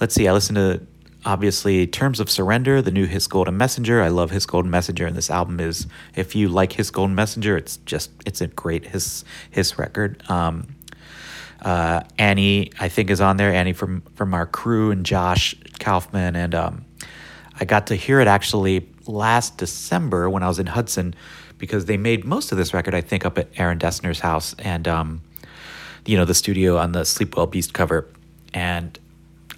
let's 0.00 0.14
see. 0.14 0.28
I 0.28 0.32
listened 0.32 0.56
to 0.56 0.86
obviously 1.24 1.86
Terms 1.86 2.20
of 2.20 2.30
Surrender, 2.30 2.82
the 2.82 2.90
new 2.90 3.06
His 3.06 3.26
Golden 3.26 3.56
Messenger. 3.56 4.02
I 4.02 4.08
love 4.08 4.30
His 4.30 4.46
Golden 4.46 4.70
Messenger, 4.70 5.06
and 5.06 5.16
this 5.16 5.30
album 5.30 5.60
is. 5.60 5.86
If 6.14 6.34
you 6.34 6.48
like 6.48 6.72
His 6.72 6.90
Golden 6.90 7.14
Messenger, 7.14 7.56
it's 7.56 7.78
just 7.78 8.10
it's 8.26 8.40
a 8.40 8.46
great 8.46 8.86
his 8.86 9.24
his 9.50 9.78
record. 9.78 10.22
Um, 10.30 10.74
uh, 11.62 12.02
Annie, 12.18 12.70
I 12.78 12.88
think, 12.88 13.10
is 13.10 13.20
on 13.20 13.36
there. 13.36 13.52
Annie 13.52 13.72
from 13.72 14.02
from 14.14 14.34
our 14.34 14.46
crew 14.46 14.90
and 14.90 15.04
Josh 15.04 15.54
Kaufman, 15.80 16.36
and 16.36 16.54
um, 16.54 16.84
I 17.58 17.64
got 17.64 17.86
to 17.88 17.94
hear 17.94 18.20
it 18.20 18.28
actually 18.28 18.88
last 19.06 19.58
December 19.58 20.28
when 20.28 20.42
I 20.42 20.48
was 20.48 20.58
in 20.58 20.66
Hudson 20.66 21.14
because 21.58 21.86
they 21.86 21.96
made 21.96 22.24
most 22.24 22.52
of 22.52 22.58
this 22.58 22.74
record, 22.74 22.94
I 22.94 23.00
think, 23.00 23.24
up 23.24 23.38
at 23.38 23.48
Aaron 23.56 23.78
Dessner's 23.78 24.20
house 24.20 24.54
and 24.58 24.86
um, 24.88 25.22
you 26.04 26.16
know 26.16 26.24
the 26.24 26.34
studio 26.34 26.76
on 26.76 26.92
the 26.92 27.04
Sleep 27.04 27.36
Well 27.36 27.46
Beast 27.46 27.72
cover, 27.72 28.08
and 28.52 28.98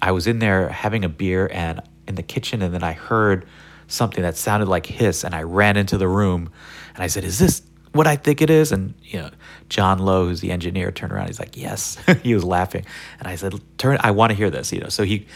I 0.01 0.11
was 0.11 0.27
in 0.27 0.39
there 0.39 0.69
having 0.69 1.03
a 1.03 1.09
beer 1.09 1.49
and 1.51 1.81
in 2.07 2.15
the 2.15 2.23
kitchen, 2.23 2.61
and 2.61 2.73
then 2.73 2.83
I 2.83 2.93
heard 2.93 3.45
something 3.87 4.21
that 4.21 4.37
sounded 4.37 4.67
like 4.67 4.85
hiss, 4.85 5.23
and 5.23 5.33
I 5.33 5.43
ran 5.43 5.77
into 5.77 5.97
the 5.97 6.07
room, 6.07 6.49
and 6.95 7.03
I 7.03 7.07
said, 7.07 7.23
"Is 7.23 7.39
this 7.39 7.61
what 7.93 8.07
I 8.07 8.15
think 8.15 8.41
it 8.41 8.49
is?" 8.49 8.71
And 8.71 8.93
you 9.03 9.19
know, 9.19 9.29
John 9.69 9.99
Lowe, 9.99 10.27
who's 10.27 10.41
the 10.41 10.51
engineer, 10.51 10.91
turned 10.91 11.11
around. 11.11 11.27
He's 11.27 11.39
like, 11.39 11.57
"Yes." 11.57 11.97
he 12.23 12.33
was 12.33 12.43
laughing, 12.43 12.85
and 13.19 13.27
I 13.27 13.35
said, 13.35 13.53
"Turn, 13.77 13.97
I 14.01 14.11
want 14.11 14.31
to 14.31 14.35
hear 14.35 14.49
this." 14.49 14.71
You 14.71 14.81
know, 14.81 14.89
so 14.89 15.03
he, 15.03 15.27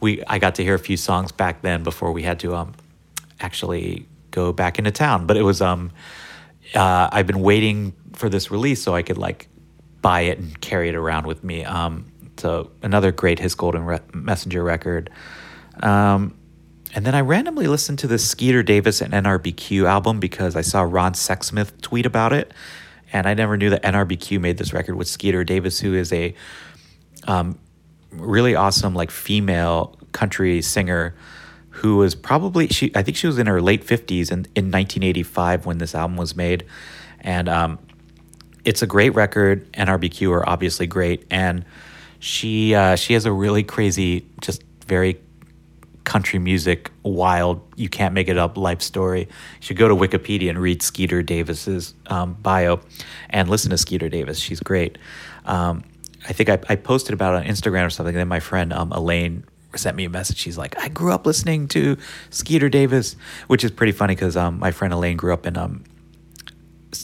we, 0.00 0.22
I 0.26 0.38
got 0.38 0.56
to 0.56 0.64
hear 0.64 0.74
a 0.74 0.78
few 0.78 0.96
songs 0.96 1.32
back 1.32 1.62
then 1.62 1.82
before 1.82 2.12
we 2.12 2.22
had 2.22 2.40
to 2.40 2.54
um, 2.54 2.74
actually 3.40 4.06
go 4.30 4.52
back 4.52 4.78
into 4.78 4.90
town. 4.90 5.26
But 5.26 5.36
it 5.36 5.42
was 5.42 5.60
um, 5.60 5.92
uh, 6.74 7.08
I've 7.12 7.26
been 7.26 7.40
waiting 7.40 7.94
for 8.14 8.28
this 8.28 8.50
release 8.50 8.82
so 8.82 8.94
I 8.94 9.02
could 9.02 9.18
like 9.18 9.48
buy 10.02 10.22
it 10.22 10.38
and 10.38 10.60
carry 10.60 10.88
it 10.88 10.94
around 10.94 11.26
with 11.26 11.42
me. 11.44 11.64
Um, 11.64 12.12
so 12.38 12.70
another 12.82 13.12
great 13.12 13.38
His 13.38 13.54
Golden 13.54 13.84
Re- 13.84 14.00
Messenger 14.12 14.62
record. 14.62 15.10
Um, 15.82 16.36
and 16.94 17.04
then 17.04 17.14
I 17.14 17.20
randomly 17.20 17.66
listened 17.66 17.98
to 18.00 18.06
the 18.06 18.18
Skeeter 18.18 18.62
Davis 18.62 19.02
and 19.02 19.12
NRBQ 19.12 19.84
album 19.84 20.20
because 20.20 20.56
I 20.56 20.62
saw 20.62 20.82
Ron 20.82 21.12
Sexsmith 21.12 21.80
tweet 21.80 22.06
about 22.06 22.32
it. 22.32 22.52
And 23.12 23.26
I 23.26 23.34
never 23.34 23.56
knew 23.56 23.70
that 23.70 23.82
NRBQ 23.82 24.40
made 24.40 24.58
this 24.58 24.72
record 24.72 24.96
with 24.96 25.08
Skeeter 25.08 25.44
Davis, 25.44 25.78
who 25.78 25.94
is 25.94 26.12
a 26.12 26.34
um, 27.24 27.58
really 28.10 28.54
awesome, 28.54 28.94
like 28.94 29.10
female 29.10 29.96
country 30.12 30.62
singer 30.62 31.14
who 31.70 31.98
was 31.98 32.14
probably 32.14 32.68
she 32.68 32.90
I 32.94 33.02
think 33.02 33.18
she 33.18 33.26
was 33.26 33.38
in 33.38 33.46
her 33.46 33.60
late 33.60 33.84
50s 33.84 34.32
in, 34.32 34.46
in 34.54 34.72
1985 34.72 35.66
when 35.66 35.78
this 35.78 35.94
album 35.94 36.16
was 36.16 36.34
made. 36.34 36.64
And 37.20 37.48
um, 37.48 37.78
it's 38.64 38.80
a 38.82 38.86
great 38.86 39.14
record. 39.14 39.70
NRBQ 39.72 40.30
are 40.32 40.48
obviously 40.48 40.86
great. 40.86 41.26
And 41.30 41.64
she 42.26 42.74
uh, 42.74 42.96
she 42.96 43.12
has 43.12 43.24
a 43.24 43.32
really 43.32 43.62
crazy, 43.62 44.26
just 44.40 44.64
very 44.84 45.20
country 46.02 46.40
music, 46.40 46.90
wild, 47.04 47.60
you 47.76 47.88
can't 47.88 48.14
make 48.14 48.28
it 48.28 48.36
up 48.36 48.56
life 48.56 48.82
story. 48.82 49.20
You 49.20 49.26
should 49.60 49.76
go 49.76 49.88
to 49.88 49.94
Wikipedia 49.94 50.50
and 50.50 50.58
read 50.58 50.82
Skeeter 50.82 51.22
Davis's 51.22 51.94
um, 52.06 52.34
bio 52.34 52.80
and 53.30 53.48
listen 53.48 53.70
to 53.70 53.78
Skeeter 53.78 54.08
Davis. 54.08 54.38
She's 54.38 54.60
great. 54.60 54.98
Um, 55.44 55.84
I 56.28 56.32
think 56.32 56.48
I, 56.48 56.58
I, 56.68 56.76
posted 56.76 57.12
about 57.12 57.34
it 57.34 57.46
on 57.46 57.52
Instagram 57.52 57.86
or 57.86 57.90
something. 57.90 58.14
And 58.14 58.20
then 58.20 58.28
my 58.28 58.40
friend 58.40 58.72
um, 58.72 58.90
Elaine 58.92 59.44
sent 59.76 59.96
me 59.96 60.04
a 60.04 60.10
message. 60.10 60.38
She's 60.38 60.58
like, 60.58 60.76
I 60.78 60.88
grew 60.88 61.12
up 61.12 61.26
listening 61.26 61.68
to 61.68 61.96
Skeeter 62.30 62.68
Davis, 62.68 63.14
which 63.46 63.62
is 63.62 63.70
pretty 63.70 63.92
funny 63.92 64.14
because 64.14 64.36
um, 64.36 64.58
my 64.58 64.72
friend 64.72 64.92
Elaine 64.92 65.16
grew 65.16 65.32
up 65.32 65.46
in 65.46 65.56
um, 65.56 65.84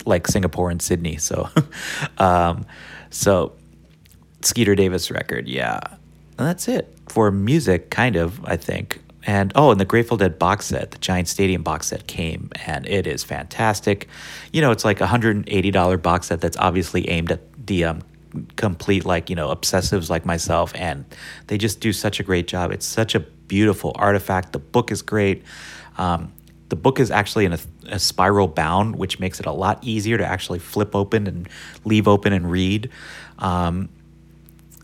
like 0.04 0.26
Singapore 0.26 0.70
and 0.70 0.82
Sydney. 0.82 1.16
So, 1.16 1.48
um, 2.18 2.66
so 3.10 3.52
Skeeter 4.44 4.74
Davis 4.74 5.10
record, 5.10 5.48
yeah. 5.48 5.80
And 6.38 6.48
that's 6.48 6.68
it 6.68 6.92
for 7.08 7.30
music, 7.30 7.90
kind 7.90 8.16
of, 8.16 8.44
I 8.44 8.56
think. 8.56 9.00
And 9.24 9.52
oh, 9.54 9.70
and 9.70 9.80
the 9.80 9.84
Grateful 9.84 10.16
Dead 10.16 10.38
box 10.38 10.66
set, 10.66 10.90
the 10.90 10.98
Giant 10.98 11.28
Stadium 11.28 11.62
box 11.62 11.86
set 11.88 12.06
came, 12.06 12.50
and 12.66 12.86
it 12.88 13.06
is 13.06 13.22
fantastic. 13.22 14.08
You 14.52 14.60
know, 14.60 14.72
it's 14.72 14.84
like 14.84 15.00
a 15.00 15.06
$180 15.06 16.02
box 16.02 16.26
set 16.26 16.40
that's 16.40 16.56
obviously 16.56 17.08
aimed 17.08 17.30
at 17.30 17.66
the 17.66 17.84
um, 17.84 18.02
complete, 18.56 19.04
like, 19.04 19.30
you 19.30 19.36
know, 19.36 19.54
obsessives 19.54 20.10
like 20.10 20.26
myself, 20.26 20.72
and 20.74 21.04
they 21.46 21.56
just 21.56 21.80
do 21.80 21.92
such 21.92 22.18
a 22.18 22.24
great 22.24 22.48
job. 22.48 22.72
It's 22.72 22.86
such 22.86 23.14
a 23.14 23.20
beautiful 23.20 23.92
artifact. 23.94 24.52
The 24.52 24.58
book 24.58 24.90
is 24.90 25.02
great. 25.02 25.44
Um, 25.98 26.32
the 26.70 26.76
book 26.76 26.98
is 26.98 27.10
actually 27.10 27.44
in 27.44 27.52
a, 27.52 27.58
a, 27.88 27.98
spiral 27.98 28.48
bound, 28.48 28.96
which 28.96 29.20
makes 29.20 29.38
it 29.38 29.44
a 29.44 29.52
lot 29.52 29.78
easier 29.84 30.16
to 30.16 30.24
actually 30.24 30.58
flip 30.58 30.96
open 30.96 31.26
and 31.26 31.48
leave 31.84 32.08
open 32.08 32.32
and 32.32 32.50
read. 32.50 32.88
Um, 33.38 33.90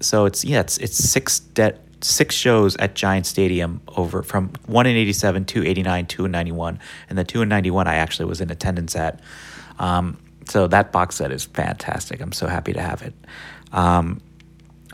so 0.00 0.24
it's 0.26 0.44
yeah, 0.44 0.60
it's 0.60 0.78
it's 0.78 0.96
six 0.96 1.40
de- 1.40 1.78
six 2.00 2.34
shows 2.34 2.76
at 2.76 2.94
Giant 2.94 3.26
Stadium 3.26 3.80
over 3.96 4.22
from 4.22 4.52
one 4.66 4.86
in 4.86 4.96
eighty 4.96 5.12
seven, 5.12 5.44
two 5.44 5.62
eighty 5.64 5.82
nine, 5.82 6.06
two 6.06 6.24
in 6.24 6.30
ninety 6.30 6.52
one, 6.52 6.78
and 7.08 7.18
the 7.18 7.24
two 7.24 7.42
in 7.42 7.48
ninety 7.48 7.70
one 7.70 7.86
I 7.86 7.96
actually 7.96 8.26
was 8.26 8.40
in 8.40 8.50
attendance 8.50 8.96
at. 8.96 9.20
Um, 9.78 10.18
so 10.48 10.66
that 10.68 10.92
box 10.92 11.16
set 11.16 11.30
is 11.30 11.44
fantastic. 11.44 12.20
I'm 12.20 12.32
so 12.32 12.46
happy 12.46 12.72
to 12.72 12.80
have 12.80 13.02
it. 13.02 13.14
Um, 13.72 14.20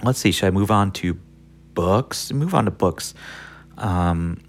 let's 0.03 0.19
see, 0.19 0.33
should 0.33 0.47
I 0.47 0.51
move 0.51 0.71
on 0.71 0.91
to 0.93 1.15
books? 1.75 2.33
Move 2.33 2.55
on 2.55 2.65
to 2.65 2.71
books. 2.71 3.15
Um, 3.79 4.41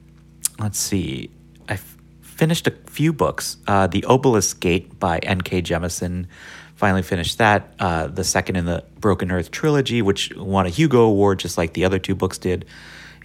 let's 0.59 0.79
see. 0.79 1.29
I 1.69 1.74
f- 1.74 1.97
finished 2.21 2.67
a 2.67 2.71
few 2.88 3.13
books. 3.13 3.57
Uh, 3.67 3.88
the 3.88 4.03
Obelisk 4.05 4.59
Gate 4.59 5.00
by 5.00 5.19
N.K. 5.19 5.62
Jemisin 5.62 6.27
finally 6.75 7.01
finished 7.01 7.38
that. 7.38 7.74
Uh, 7.79 8.08
the 8.08 8.24
second 8.24 8.55
in 8.58 8.65
the 8.65 8.84
Broken 9.00 9.32
Earth 9.32 9.51
trilogy, 9.51 10.01
which 10.01 10.34
won 10.36 10.65
a 10.65 10.70
Hugo 10.70 11.03
Award 11.03 11.39
just 11.39 11.58
like 11.58 11.74
the 11.74 11.86
other 11.86 12.00
two 12.00 12.15
books 12.15 12.38
did 12.38 12.65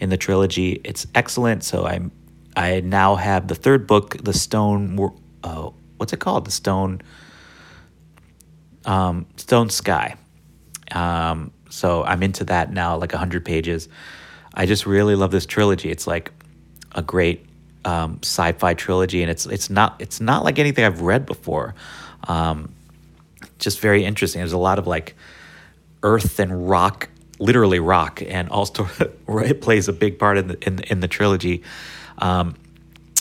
in 0.00 0.08
the 0.08 0.16
trilogy. 0.16 0.80
It's 0.84 1.06
excellent. 1.14 1.64
So 1.64 1.86
I'm 1.86 2.12
I 2.56 2.80
now 2.80 3.16
have 3.16 3.48
the 3.48 3.54
third 3.54 3.86
book, 3.86 4.22
the 4.22 4.32
Stone. 4.32 4.98
Uh, 5.42 5.70
what's 5.96 6.12
it 6.12 6.20
called? 6.20 6.46
The 6.46 6.50
Stone. 6.50 7.00
Um, 8.84 9.26
Stone 9.36 9.70
Sky. 9.70 10.16
Um, 10.90 11.52
so 11.68 12.02
I'm 12.02 12.22
into 12.22 12.44
that 12.44 12.72
now, 12.72 12.96
like 12.96 13.12
hundred 13.12 13.44
pages. 13.44 13.88
I 14.52 14.66
just 14.66 14.86
really 14.86 15.14
love 15.14 15.30
this 15.30 15.46
trilogy. 15.46 15.90
It's 15.90 16.06
like 16.06 16.32
a 16.92 17.02
great 17.02 17.46
um, 17.84 18.18
sci-fi 18.22 18.74
trilogy, 18.74 19.22
and 19.22 19.30
it's 19.30 19.46
it's 19.46 19.70
not 19.70 19.96
it's 20.00 20.20
not 20.20 20.44
like 20.44 20.58
anything 20.58 20.84
I've 20.84 21.02
read 21.02 21.26
before. 21.26 21.74
Um, 22.26 22.74
just 23.60 23.80
very 23.80 24.04
interesting. 24.04 24.40
There's 24.40 24.52
a 24.52 24.58
lot 24.58 24.78
of 24.78 24.86
like 24.86 25.14
earth 26.02 26.38
and 26.40 26.68
rock, 26.68 27.08
literally 27.38 27.78
rock, 27.78 28.22
and 28.26 28.48
also 28.48 28.88
it 29.28 29.60
plays 29.60 29.88
a 29.88 29.92
big 29.92 30.18
part 30.18 30.38
in 30.38 30.48
the 30.48 30.66
in, 30.66 30.80
in 30.84 31.00
the 31.00 31.08
trilogy. 31.08 31.62
Um, 32.18 32.56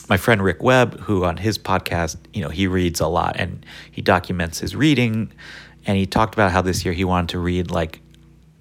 my 0.10 0.18
friend 0.18 0.42
Rick 0.42 0.64
Webb, 0.64 1.00
who 1.02 1.24
on 1.24 1.38
his 1.38 1.60
podcast, 1.60 2.18
you 2.34 2.42
know, 2.42 2.50
he 2.50 2.66
reads 2.66 3.00
a 3.00 3.08
lot 3.08 3.36
and 3.38 3.64
he 3.92 4.02
documents 4.02 4.60
his 4.60 4.76
reading, 4.76 5.32
and 5.86 5.98
he 5.98 6.06
talked 6.06 6.34
about 6.34 6.52
how 6.52 6.62
this 6.62 6.84
year 6.84 6.94
he 6.94 7.04
wanted 7.04 7.30
to 7.30 7.40
read 7.40 7.70
like 7.70 8.02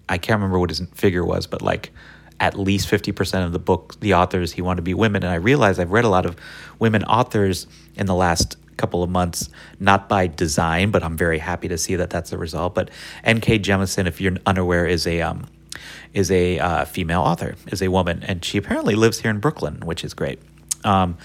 I 0.08 0.18
can't 0.18 0.38
remember 0.38 0.58
what 0.58 0.70
his 0.70 0.80
figure 0.94 1.24
was, 1.24 1.46
but 1.46 1.62
like 1.62 1.90
at 2.40 2.58
least 2.58 2.88
50% 2.88 3.44
of 3.44 3.52
the 3.52 3.58
book, 3.58 3.98
the 4.00 4.14
authors 4.14 4.52
he 4.52 4.62
wanted 4.62 4.76
to 4.76 4.82
be 4.82 4.94
women. 4.94 5.22
And 5.22 5.32
I 5.32 5.36
realized 5.36 5.80
I've 5.80 5.90
read 5.90 6.04
a 6.04 6.08
lot 6.08 6.24
of 6.24 6.36
women 6.78 7.02
authors 7.04 7.66
in 7.96 8.06
the 8.06 8.14
last 8.14 8.56
couple 8.76 9.02
of 9.02 9.10
months, 9.10 9.50
not 9.80 10.08
by 10.08 10.28
design, 10.28 10.90
but 10.90 11.02
I'm 11.02 11.16
very 11.16 11.38
happy 11.38 11.68
to 11.68 11.76
see 11.76 11.96
that 11.96 12.10
that's 12.10 12.30
the 12.30 12.38
result. 12.38 12.74
But 12.74 12.90
N.K. 13.24 13.58
Jemisin, 13.58 14.06
if 14.06 14.20
you're 14.20 14.36
unaware, 14.46 14.86
is 14.86 15.06
a 15.06 15.20
um, 15.20 15.46
is 16.14 16.30
a 16.30 16.58
uh, 16.58 16.84
female 16.84 17.20
author, 17.20 17.56
is 17.66 17.82
a 17.82 17.88
woman, 17.88 18.22
and 18.22 18.44
she 18.44 18.56
apparently 18.56 18.94
lives 18.94 19.20
here 19.20 19.30
in 19.30 19.40
Brooklyn, 19.40 19.80
which 19.84 20.04
is 20.04 20.14
great. 20.14 20.40
Um, 20.84 21.18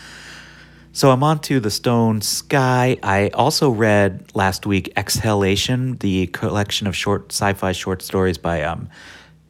so 0.91 1.10
I'm 1.10 1.24
on 1.24 1.39
to 1.39 1.60
The 1.60 1.72
Stone 1.72 2.22
Sky. 2.22 2.98
I 3.01 3.29
also 3.29 3.72
read 3.72 4.25
last 4.36 4.67
week 4.67 4.93
Exhalation, 4.96 5.98
the 5.98 6.27
collection 6.27 6.86
of 6.86 6.96
short 6.96 7.32
sci-fi 7.32 7.72
short 7.72 8.03
stories 8.03 8.38
by 8.38 8.62
um, 8.62 8.89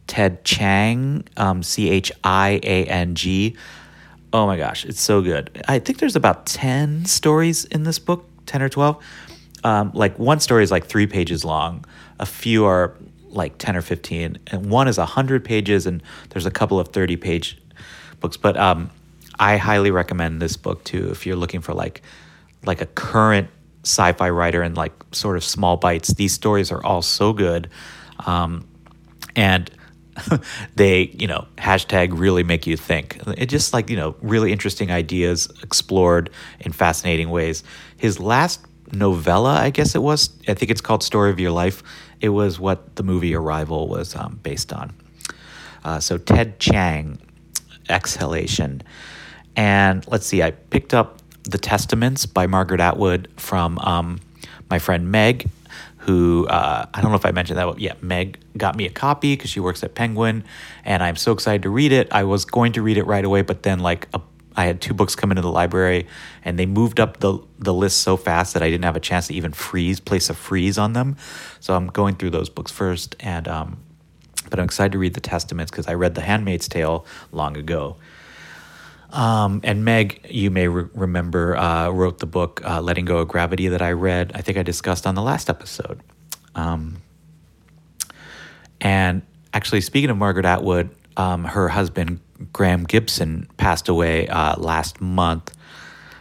Ted 0.07 0.43
Chiang, 0.43 1.25
um, 1.38 1.63
C 1.63 1.89
H 1.89 2.12
I 2.24 2.60
A 2.63 2.86
N 2.86 3.15
G. 3.15 3.55
Oh 4.31 4.48
my 4.48 4.57
gosh, 4.57 4.86
it's 4.86 5.01
so 5.01 5.22
good. 5.22 5.63
I 5.67 5.79
think 5.79 6.00
there's 6.00 6.15
about 6.15 6.48
10 6.48 7.05
stories 7.05 7.65
in 7.65 7.83
this 7.83 8.00
book, 8.00 8.25
10 8.48 8.63
or 8.63 8.69
12. 8.69 9.03
Um, 9.63 9.91
like 9.93 10.17
one 10.17 10.39
story 10.39 10.63
is 10.63 10.72
like 10.72 10.86
three 10.86 11.07
pages 11.07 11.45
long, 11.45 11.86
a 12.19 12.25
few 12.25 12.65
are 12.65 12.95
like 13.29 13.57
10 13.57 13.75
or 13.75 13.81
15, 13.81 14.39
and 14.48 14.69
one 14.69 14.88
is 14.88 14.98
100 14.98 15.45
pages, 15.45 15.86
and 15.86 16.01
there's 16.29 16.45
a 16.45 16.51
couple 16.51 16.79
of 16.79 16.89
30 16.89 17.15
page 17.17 17.57
books. 18.19 18.36
But 18.38 18.57
um, 18.57 18.89
I 19.39 19.57
highly 19.57 19.91
recommend 19.91 20.41
this 20.41 20.57
book 20.57 20.83
too 20.83 21.10
if 21.12 21.25
you're 21.25 21.36
looking 21.36 21.62
for 21.62 21.74
like 21.74 22.01
like 22.65 22.81
a 22.81 22.86
current 22.86 23.50
sci-fi 23.83 24.29
writer 24.29 24.62
and 24.62 24.77
like 24.77 24.93
sort 25.12 25.36
of 25.36 25.43
small 25.43 25.77
bites. 25.77 26.13
These 26.13 26.33
stories 26.33 26.72
are 26.72 26.83
all 26.83 27.01
so 27.01 27.33
good, 27.33 27.69
um, 28.25 28.67
and 29.36 29.69
they 30.75 31.03
you 31.17 31.27
know 31.27 31.48
hashtag 31.58 32.10
really 32.17 32.43
make 32.43 32.67
you 32.67 32.77
think. 32.77 33.20
It 33.38 33.48
just 33.48 33.74
like 33.74 33.89
you 33.89 33.96
know 33.96 34.15
really 34.22 34.51
interesting 34.51 34.91
ideas 34.91 35.50
explored 35.62 36.29
in 36.60 36.72
fascinating 36.72 37.29
ways. 37.29 37.63
His 37.98 38.20
last 38.20 38.65
novella, 38.91 39.55
I 39.55 39.70
guess 39.70 39.96
it 39.96 40.01
was. 40.01 40.29
I 40.48 40.53
think 40.53 40.72
it's 40.72 40.82
called 40.82 41.03
Story 41.03 41.32
of 41.32 41.39
Your 41.39 41.51
Life. 41.51 41.84
It 42.22 42.29
was 42.29 42.60
what 42.60 42.96
the 42.96 43.03
movie 43.03 43.36
Arrival 43.36 43.88
was 43.88 44.15
um, 44.15 44.39
based 44.43 44.72
on. 44.72 44.93
Uh, 45.84 46.00
so 46.00 46.17
Ted 46.17 46.60
Chiang, 46.60 47.20
Exhalation. 47.89 48.82
And 49.55 50.08
let's 50.08 50.25
see, 50.25 50.41
I 50.41 50.51
picked 50.51 50.93
up 50.93 51.20
The 51.43 51.58
Testaments 51.58 52.25
by 52.25 52.48
Margaret 52.48 52.79
Atwood 52.79 53.29
from 53.38 53.77
um, 53.79 54.20
my 54.70 54.79
friend 54.79 55.12
Meg, 55.12 55.50
who 56.03 56.45
uh, 56.48 56.86
I 56.93 57.01
don't 57.01 57.12
know 57.12 57.17
if 57.17 57.25
I 57.25 57.31
mentioned 57.31 57.57
that. 57.57 57.79
Yeah, 57.79 57.93
Meg 58.01 58.39
got 58.57 58.75
me 58.75 58.86
a 58.86 58.89
copy 58.89 59.36
because 59.36 59.50
she 59.50 59.60
works 59.60 59.83
at 59.83 59.95
Penguin, 59.95 60.43
and 60.83 61.01
I'm 61.01 61.15
so 61.15 61.31
excited 61.31 61.63
to 61.63 61.69
read 61.69 61.91
it. 61.91 62.12
I 62.12 62.24
was 62.24 62.43
going 62.45 62.74
to 62.74 62.81
read 62.81 62.98
it 62.98 63.05
right 63.05 63.24
away, 63.24 63.41
but 63.41 63.63
then 63.63 63.79
like 63.79 64.10
a, 64.13 64.22
I 64.55 64.65
had 64.65 64.81
two 64.81 64.93
books 64.93 65.15
come 65.15 65.31
into 65.31 65.41
the 65.41 65.51
library, 65.51 66.07
and 66.43 66.60
they 66.60 66.65
moved 66.65 67.00
up 67.00 67.22
the 67.22 67.39
the 67.57 67.74
list 67.74 68.00
so 68.00 68.17
fast 68.17 68.53
that 68.53 68.62
I 68.62 68.69
didn't 68.69 68.83
have 68.83 68.98
a 68.98 69.00
chance 69.01 69.27
to 69.27 69.33
even 69.33 69.53
freeze 69.53 70.01
place 70.01 70.29
a 70.29 70.33
freeze 70.33 70.77
on 70.77 70.93
them. 70.93 71.15
So 71.62 71.74
I'm 71.74 71.88
going 71.88 72.15
through 72.15 72.31
those 72.31 72.50
books 72.50 72.72
first, 72.72 73.15
and 73.22 73.48
um, 73.48 73.77
but 74.50 74.60
I'm 74.60 74.65
excited 74.65 74.91
to 74.91 74.98
read 74.98 75.13
the 75.13 75.22
Testaments 75.22 75.72
because 75.72 75.88
I 75.88 75.93
read 75.93 76.15
The 76.15 76.22
Handmaid's 76.22 76.67
Tale 76.67 77.05
long 77.31 77.55
ago. 77.55 77.95
Um, 79.13 79.62
and 79.63 79.86
Meg, 79.86 80.25
you 80.27 80.50
may 80.50 80.67
re- 80.67 80.89
remember, 80.96 81.55
uh, 81.55 81.89
wrote 81.91 82.17
the 82.17 82.25
book 82.25 82.62
uh, 82.65 82.82
Letting 82.82 83.05
Go 83.05 83.20
of 83.20 83.27
Gravity 83.27 83.67
that 83.67 83.82
I 83.82 83.91
read. 83.91 84.32
I 84.34 84.41
think 84.41 84.58
I 84.58 84.63
discussed 84.63 85.05
on 85.05 85.13
the 85.13 85.22
last 85.22 85.51
episode. 85.51 86.01
Um, 86.55 86.98
and 88.82 89.22
actually, 89.53 89.82
speaking 89.82 90.10
of 90.10 90.17
Margaret 90.17 90.46
Atwood, 90.46 90.89
um, 91.15 91.46
her 91.46 91.70
husband, 91.70 92.22
Graeme 92.51 92.86
Gibson, 92.86 93.48
passed 93.58 93.88
away 93.88 94.27
uh, 94.27 94.58
last 94.58 95.00
month, 95.00 95.55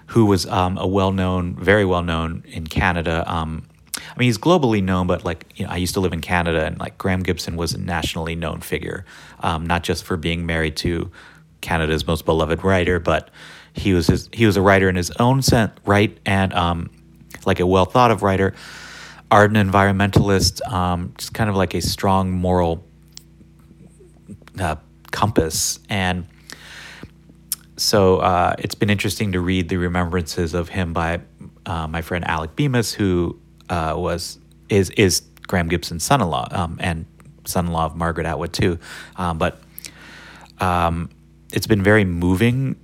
who 0.08 0.26
was 0.26 0.44
um, 0.46 0.76
a 0.76 0.86
well 0.86 1.12
known, 1.12 1.56
very 1.56 1.86
well 1.86 2.02
known 2.02 2.44
in 2.46 2.66
Canada. 2.66 3.24
Um, 3.26 3.64
I 3.96 4.18
mean, 4.18 4.26
he's 4.26 4.38
globally 4.38 4.82
known, 4.82 5.06
but 5.06 5.24
like, 5.24 5.46
you 5.56 5.64
know, 5.64 5.72
I 5.72 5.76
used 5.76 5.94
to 5.94 6.00
live 6.00 6.12
in 6.12 6.20
Canada, 6.20 6.66
and 6.66 6.78
like 6.78 6.98
Graeme 6.98 7.22
Gibson 7.22 7.56
was 7.56 7.72
a 7.72 7.80
nationally 7.80 8.34
known 8.34 8.60
figure, 8.60 9.06
um, 9.40 9.64
not 9.66 9.82
just 9.82 10.04
for 10.04 10.18
being 10.18 10.44
married 10.44 10.76
to 10.78 11.10
Canada's 11.62 12.06
most 12.06 12.26
beloved 12.26 12.62
writer, 12.62 12.98
but 12.98 13.30
he 13.72 13.94
was 13.94 14.06
his, 14.06 14.28
he 14.32 14.44
was 14.44 14.58
a 14.58 14.62
writer 14.62 14.88
in 14.88 14.96
his 14.96 15.10
own 15.12 15.40
sense, 15.40 15.72
right, 15.86 16.18
and 16.26 16.52
um, 16.52 16.90
like 17.46 17.60
a 17.60 17.66
well 17.66 17.86
thought 17.86 18.10
of 18.10 18.22
writer, 18.22 18.52
ardent 19.30 19.70
environmentalist, 19.70 20.60
um, 20.70 21.14
just 21.16 21.32
kind 21.32 21.48
of 21.48 21.56
like 21.56 21.72
a 21.72 21.80
strong 21.80 22.30
moral 22.30 22.84
uh, 24.60 24.76
compass, 25.10 25.78
and 25.88 26.26
so 27.76 28.18
uh, 28.18 28.54
it's 28.58 28.74
been 28.74 28.90
interesting 28.90 29.32
to 29.32 29.40
read 29.40 29.70
the 29.70 29.78
remembrances 29.78 30.52
of 30.52 30.68
him 30.68 30.92
by 30.92 31.20
uh, 31.64 31.86
my 31.86 32.02
friend 32.02 32.26
Alec 32.28 32.54
Bemis, 32.54 32.92
who 32.92 33.38
uh, 33.70 33.94
was 33.96 34.38
is 34.68 34.90
is 34.90 35.22
Graeme 35.46 35.68
Gibson's 35.68 36.04
son-in-law 36.04 36.48
um, 36.50 36.76
and 36.80 37.06
son-in-law 37.46 37.86
of 37.86 37.96
Margaret 37.96 38.26
Atwood 38.26 38.52
too, 38.52 38.78
um, 39.16 39.38
but. 39.38 39.60
Um, 40.60 41.08
it's 41.52 41.66
been 41.66 41.82
very 41.82 42.04
moving, 42.04 42.76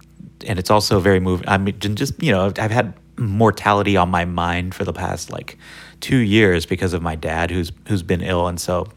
and 0.46 0.58
it's 0.58 0.70
also 0.70 1.00
very 1.00 1.20
moving. 1.20 1.48
I 1.48 1.58
mean, 1.58 1.78
just 1.80 2.22
you 2.22 2.32
know, 2.32 2.52
I've 2.58 2.70
had 2.70 2.94
mortality 3.16 3.96
on 3.96 4.08
my 4.10 4.24
mind 4.24 4.74
for 4.74 4.84
the 4.84 4.92
past 4.92 5.30
like 5.30 5.58
two 6.00 6.18
years 6.18 6.66
because 6.66 6.92
of 6.92 7.02
my 7.02 7.16
dad 7.16 7.50
who's 7.50 7.72
who's 7.88 8.02
been 8.02 8.20
ill, 8.20 8.46
and 8.46 8.60
so 8.60 8.88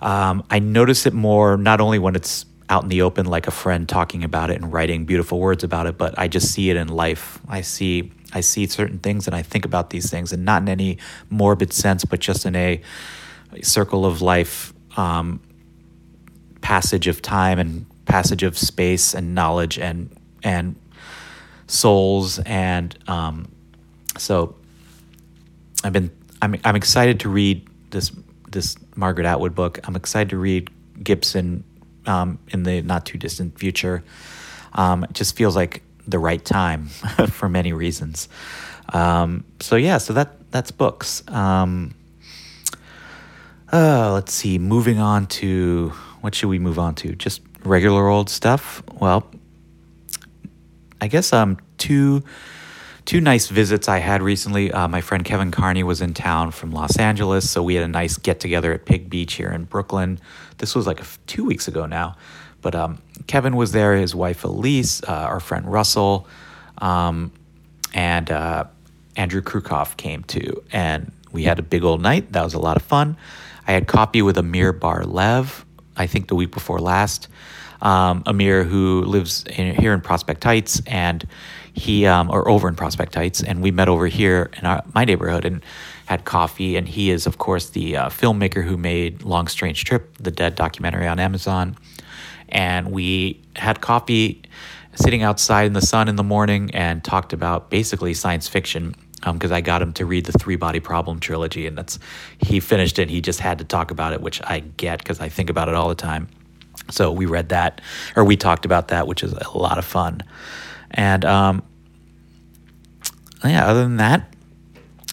um, 0.00 0.44
I 0.50 0.58
notice 0.58 1.06
it 1.06 1.12
more 1.12 1.56
not 1.56 1.80
only 1.80 1.98
when 1.98 2.16
it's 2.16 2.46
out 2.68 2.84
in 2.84 2.88
the 2.88 3.02
open, 3.02 3.26
like 3.26 3.48
a 3.48 3.50
friend 3.50 3.88
talking 3.88 4.22
about 4.22 4.48
it 4.50 4.60
and 4.60 4.72
writing 4.72 5.04
beautiful 5.04 5.40
words 5.40 5.64
about 5.64 5.86
it, 5.86 5.98
but 5.98 6.16
I 6.16 6.28
just 6.28 6.52
see 6.52 6.70
it 6.70 6.76
in 6.76 6.88
life. 6.88 7.40
I 7.48 7.60
see 7.62 8.12
I 8.32 8.40
see 8.40 8.66
certain 8.68 9.00
things 9.00 9.26
and 9.26 9.34
I 9.34 9.42
think 9.42 9.64
about 9.64 9.90
these 9.90 10.08
things, 10.08 10.32
and 10.32 10.44
not 10.44 10.62
in 10.62 10.68
any 10.68 10.98
morbid 11.28 11.72
sense, 11.72 12.04
but 12.04 12.20
just 12.20 12.46
in 12.46 12.54
a 12.56 12.80
circle 13.62 14.06
of 14.06 14.22
life 14.22 14.72
um, 14.96 15.40
passage 16.60 17.08
of 17.08 17.20
time 17.20 17.58
and 17.58 17.86
passage 18.10 18.42
of 18.42 18.58
space 18.58 19.14
and 19.14 19.34
knowledge 19.34 19.78
and 19.78 20.14
and 20.42 20.74
souls 21.66 22.38
and 22.40 22.98
um, 23.08 23.50
so 24.18 24.54
I've 25.84 25.92
been 25.92 26.10
I'm 26.42 26.56
I'm 26.64 26.76
excited 26.76 27.20
to 27.20 27.28
read 27.28 27.66
this 27.90 28.12
this 28.50 28.76
Margaret 28.96 29.26
Atwood 29.26 29.54
book. 29.54 29.78
I'm 29.84 29.96
excited 29.96 30.30
to 30.30 30.38
read 30.38 30.70
Gibson 31.02 31.64
um, 32.06 32.38
in 32.48 32.64
the 32.64 32.82
not 32.82 33.06
too 33.06 33.18
distant 33.18 33.58
future. 33.58 34.02
Um, 34.72 35.04
it 35.04 35.12
just 35.12 35.36
feels 35.36 35.56
like 35.56 35.82
the 36.06 36.18
right 36.18 36.44
time 36.44 36.86
for 37.28 37.48
many 37.48 37.72
reasons. 37.72 38.28
Um, 38.92 39.44
so 39.60 39.76
yeah, 39.76 39.98
so 39.98 40.12
that 40.14 40.50
that's 40.50 40.70
books. 40.70 41.22
Um, 41.28 41.94
uh, 43.72 44.12
let's 44.12 44.32
see. 44.34 44.58
Moving 44.58 44.98
on 44.98 45.26
to 45.28 45.90
what 46.20 46.34
should 46.34 46.48
we 46.48 46.58
move 46.58 46.78
on 46.78 46.94
to? 46.96 47.14
Just 47.14 47.40
regular 47.64 48.08
old 48.08 48.30
stuff. 48.30 48.82
Well, 48.94 49.30
I 51.00 51.08
guess 51.08 51.32
um 51.32 51.58
two 51.78 52.22
two 53.04 53.20
nice 53.20 53.48
visits 53.48 53.88
I 53.88 53.98
had 53.98 54.22
recently. 54.22 54.70
Uh, 54.70 54.86
my 54.86 55.00
friend 55.00 55.24
Kevin 55.24 55.50
Carney 55.50 55.82
was 55.82 56.00
in 56.00 56.14
town 56.14 56.52
from 56.52 56.70
Los 56.70 56.96
Angeles, 56.96 57.48
so 57.50 57.62
we 57.62 57.74
had 57.74 57.84
a 57.84 57.88
nice 57.88 58.16
get 58.16 58.40
together 58.40 58.72
at 58.72 58.84
Pig 58.84 59.10
Beach 59.10 59.34
here 59.34 59.50
in 59.50 59.64
Brooklyn. 59.64 60.20
This 60.58 60.74
was 60.74 60.86
like 60.86 61.00
two 61.26 61.44
weeks 61.44 61.66
ago 61.66 61.86
now, 61.86 62.16
but 62.60 62.74
um, 62.74 62.98
Kevin 63.26 63.56
was 63.56 63.72
there, 63.72 63.96
his 63.96 64.14
wife 64.14 64.44
Elise, 64.44 65.02
uh, 65.02 65.12
our 65.12 65.40
friend 65.40 65.70
Russell, 65.70 66.28
um, 66.78 67.32
and 67.94 68.30
uh, 68.30 68.64
Andrew 69.16 69.40
Krukoff 69.42 69.96
came 69.96 70.22
too, 70.24 70.62
and 70.70 71.10
we 71.32 71.44
had 71.44 71.58
a 71.58 71.62
big 71.62 71.82
old 71.82 72.00
night. 72.00 72.32
That 72.32 72.44
was 72.44 72.54
a 72.54 72.60
lot 72.60 72.76
of 72.76 72.82
fun. 72.82 73.16
I 73.66 73.72
had 73.72 73.86
coffee 73.86 74.22
with 74.22 74.36
Amir 74.38 74.72
Bar-Lev, 74.72 75.64
I 75.96 76.06
think 76.06 76.28
the 76.28 76.34
week 76.34 76.52
before 76.52 76.78
last. 76.78 77.28
Um, 77.82 78.22
Amir, 78.26 78.64
who 78.64 79.02
lives 79.04 79.44
in, 79.44 79.74
here 79.74 79.94
in 79.94 80.02
Prospect 80.02 80.44
Heights, 80.44 80.82
and 80.86 81.26
he 81.72 82.04
um, 82.04 82.30
or 82.30 82.46
over 82.48 82.68
in 82.68 82.74
Prospect 82.74 83.14
Heights, 83.14 83.42
and 83.42 83.62
we 83.62 83.70
met 83.70 83.88
over 83.88 84.06
here 84.06 84.50
in 84.58 84.66
our, 84.66 84.82
my 84.94 85.04
neighborhood 85.04 85.46
and 85.46 85.62
had 86.06 86.24
coffee. 86.24 86.76
And 86.76 86.88
he 86.88 87.10
is, 87.10 87.26
of 87.26 87.38
course, 87.38 87.70
the 87.70 87.96
uh, 87.96 88.08
filmmaker 88.08 88.64
who 88.64 88.76
made 88.76 89.22
Long 89.22 89.46
Strange 89.46 89.84
Trip, 89.84 90.14
the 90.18 90.30
Dead 90.30 90.56
documentary 90.56 91.06
on 91.06 91.18
Amazon. 91.18 91.76
And 92.48 92.90
we 92.90 93.40
had 93.56 93.80
coffee 93.80 94.42
sitting 94.94 95.22
outside 95.22 95.66
in 95.66 95.72
the 95.72 95.80
sun 95.80 96.08
in 96.08 96.16
the 96.16 96.24
morning 96.24 96.70
and 96.74 97.02
talked 97.04 97.32
about 97.32 97.70
basically 97.70 98.12
science 98.12 98.48
fiction 98.48 98.94
because 99.20 99.50
um, 99.50 99.56
I 99.56 99.60
got 99.60 99.82
him 99.82 99.92
to 99.94 100.06
read 100.06 100.24
the 100.26 100.32
Three 100.32 100.56
Body 100.56 100.80
Problem 100.80 101.20
trilogy, 101.20 101.66
and 101.66 101.76
that's 101.76 101.98
he 102.38 102.60
finished 102.60 102.98
it. 102.98 103.10
He 103.10 103.20
just 103.20 103.40
had 103.40 103.58
to 103.58 103.64
talk 103.64 103.90
about 103.90 104.12
it, 104.12 104.20
which 104.20 104.40
I 104.42 104.60
get 104.60 104.98
because 104.98 105.20
I 105.20 105.28
think 105.28 105.50
about 105.50 105.68
it 105.68 105.74
all 105.74 105.88
the 105.88 105.94
time. 105.94 106.28
So 106.90 107.12
we 107.12 107.26
read 107.26 107.50
that, 107.50 107.80
or 108.16 108.24
we 108.24 108.36
talked 108.36 108.64
about 108.64 108.88
that, 108.88 109.06
which 109.06 109.22
is 109.22 109.32
a 109.32 109.58
lot 109.58 109.78
of 109.78 109.84
fun. 109.84 110.22
And 110.90 111.24
um, 111.24 111.62
yeah, 113.44 113.66
other 113.66 113.82
than 113.82 113.98
that, 113.98 114.34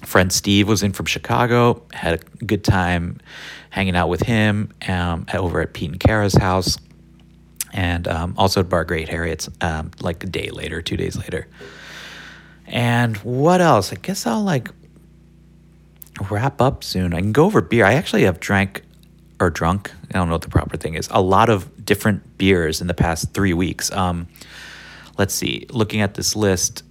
friend 0.03 0.31
Steve 0.31 0.67
was 0.67 0.83
in 0.83 0.93
from 0.93 1.05
Chicago. 1.05 1.83
Had 1.93 2.13
a 2.15 2.45
good 2.45 2.63
time 2.63 3.19
hanging 3.69 3.95
out 3.95 4.09
with 4.09 4.21
him 4.21 4.71
um, 4.87 5.25
over 5.33 5.61
at 5.61 5.73
Pete 5.73 5.91
and 5.91 5.99
Kara's 5.99 6.35
house, 6.35 6.77
and 7.73 8.07
um, 8.07 8.33
also 8.37 8.61
at 8.61 8.69
Bar 8.69 8.85
Great 8.85 9.09
Harriet's 9.09 9.49
um, 9.61 9.91
like 9.99 10.23
a 10.23 10.27
day 10.27 10.49
later, 10.49 10.81
two 10.81 10.97
days 10.97 11.17
later. 11.17 11.47
And 12.67 13.17
what 13.17 13.61
else? 13.61 13.93
I 13.93 13.95
guess 13.95 14.27
I'll 14.27 14.43
like 14.43 14.69
wrap 16.29 16.61
up 16.61 16.83
soon. 16.83 17.13
I 17.13 17.19
can 17.19 17.31
go 17.31 17.45
over 17.45 17.61
beer. 17.61 17.85
I 17.85 17.93
actually 17.93 18.23
have 18.23 18.39
drank 18.39 18.83
or 19.39 19.49
drunk. 19.49 19.91
I 20.09 20.17
don't 20.17 20.27
know 20.27 20.35
what 20.35 20.41
the 20.41 20.49
proper 20.49 20.77
thing 20.77 20.95
is. 20.95 21.07
A 21.11 21.21
lot 21.21 21.49
of 21.49 21.85
different 21.85 22.37
beers 22.37 22.81
in 22.81 22.87
the 22.87 22.93
past 22.93 23.33
three 23.33 23.53
weeks. 23.53 23.91
Um, 23.91 24.27
let's 25.17 25.33
see. 25.33 25.65
Looking 25.69 26.01
at 26.01 26.15
this 26.15 26.35
list, 26.35 26.83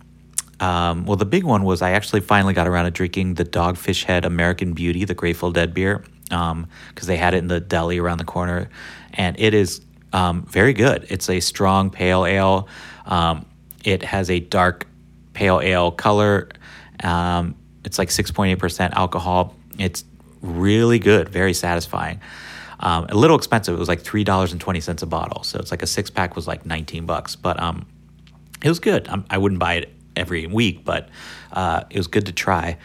um, 0.60 1.04
well, 1.04 1.16
the 1.16 1.26
big 1.26 1.44
one 1.44 1.64
was 1.64 1.82
I 1.82 1.90
actually 1.90 2.20
finally 2.20 2.54
got 2.54 2.66
around 2.66 2.86
to 2.86 2.90
drinking 2.90 3.34
the 3.34 3.44
Dogfish 3.44 4.04
Head 4.04 4.24
American 4.24 4.72
Beauty, 4.72 5.04
the 5.04 5.14
Grateful 5.14 5.50
Dead 5.50 5.74
beer, 5.74 6.02
because 6.24 6.52
um, 6.52 6.68
they 7.02 7.16
had 7.16 7.34
it 7.34 7.38
in 7.38 7.48
the 7.48 7.60
deli 7.60 7.98
around 7.98 8.18
the 8.18 8.24
corner, 8.24 8.70
and 9.12 9.38
it 9.38 9.52
is 9.52 9.82
um, 10.12 10.46
very 10.46 10.72
good. 10.72 11.06
It's 11.10 11.28
a 11.28 11.40
strong 11.40 11.90
pale 11.90 12.24
ale. 12.24 12.68
Um, 13.04 13.44
it 13.84 14.02
has 14.02 14.30
a 14.30 14.40
dark 14.40 14.86
pale 15.36 15.60
ale 15.60 15.90
color. 15.92 16.48
Um, 17.04 17.54
it's 17.84 17.98
like 17.98 18.08
6.8% 18.08 18.92
alcohol. 18.92 19.54
It's 19.78 20.02
really 20.40 20.98
good, 20.98 21.28
very 21.28 21.52
satisfying. 21.52 22.20
Um, 22.80 23.06
a 23.10 23.14
little 23.14 23.36
expensive. 23.36 23.74
It 23.74 23.78
was 23.78 23.88
like 23.88 24.00
three 24.00 24.24
dollars 24.24 24.52
and 24.52 24.60
twenty 24.60 24.80
cents 24.80 25.02
a 25.02 25.06
bottle. 25.06 25.42
So 25.44 25.58
it's 25.58 25.70
like 25.70 25.82
a 25.82 25.86
six 25.86 26.10
pack 26.10 26.36
was 26.36 26.46
like 26.46 26.66
nineteen 26.66 27.06
bucks, 27.06 27.34
but 27.34 27.58
um, 27.58 27.86
it 28.62 28.68
was 28.68 28.80
good. 28.80 29.08
I'm, 29.08 29.24
I 29.30 29.38
would 29.38 29.52
not 29.52 29.58
buy 29.58 29.74
it 29.74 29.94
every 30.14 30.46
week, 30.46 30.84
but 30.84 31.08
uh, 31.52 31.84
it 31.88 31.96
was 31.96 32.06
good 32.06 32.26
to 32.26 32.32
try. 32.32 32.76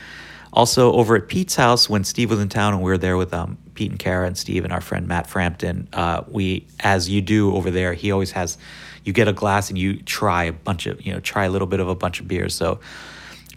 Also, 0.54 0.92
over 0.94 1.16
at 1.16 1.28
Pete's 1.28 1.56
house, 1.56 1.90
when 1.90 2.04
Steve 2.04 2.30
was 2.30 2.40
in 2.40 2.50
town 2.50 2.74
and 2.74 2.82
we 2.82 2.92
were 2.92 2.98
there 2.98 3.16
with 3.16 3.34
um, 3.34 3.58
Pete 3.74 3.90
and 3.90 4.00
Kara 4.00 4.28
and 4.28 4.38
Steve 4.38 4.66
and 4.66 4.74
our 4.74 4.82
friend 4.82 5.08
Matt 5.08 5.28
Frampton, 5.28 5.88
uh, 5.94 6.24
we, 6.28 6.68
as 6.82 7.08
you 7.08 7.22
do 7.22 7.56
over 7.56 7.72
there, 7.72 7.94
he 7.94 8.12
always 8.12 8.32
has, 8.32 8.58
you 9.06 9.14
get 9.14 9.30
a 9.30 9.34
glass 9.34 9.70
and 9.70 9.78
you 9.78 10.02
try 10.02 10.44
a 10.44 10.52
bunch 10.52 10.88
of, 10.88 11.06
you 11.06 11.14
know, 11.14 11.22
try 11.22 11.46
a 11.46 11.50
little 11.50 11.68
bit 11.68 11.80
of 11.80 11.88
a 11.88 11.96
bunch 11.96 12.20
of 12.20 12.28
beers. 12.28 12.54
So, 12.54 12.82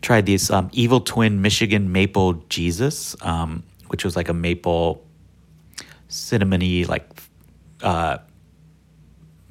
tried 0.03 0.27
these 0.27 0.51
um, 0.51 0.69
Evil 0.73 1.01
Twin 1.01 1.43
Michigan 1.43 1.91
Maple 1.91 2.35
Jesus, 2.49 3.17
um, 3.23 3.65
which 3.89 4.05
was 4.05 4.15
like 4.15 4.29
a 4.29 4.35
maple 4.35 5.05
cinnamony 6.09 6.87
like 6.87 7.09
uh, 7.83 8.19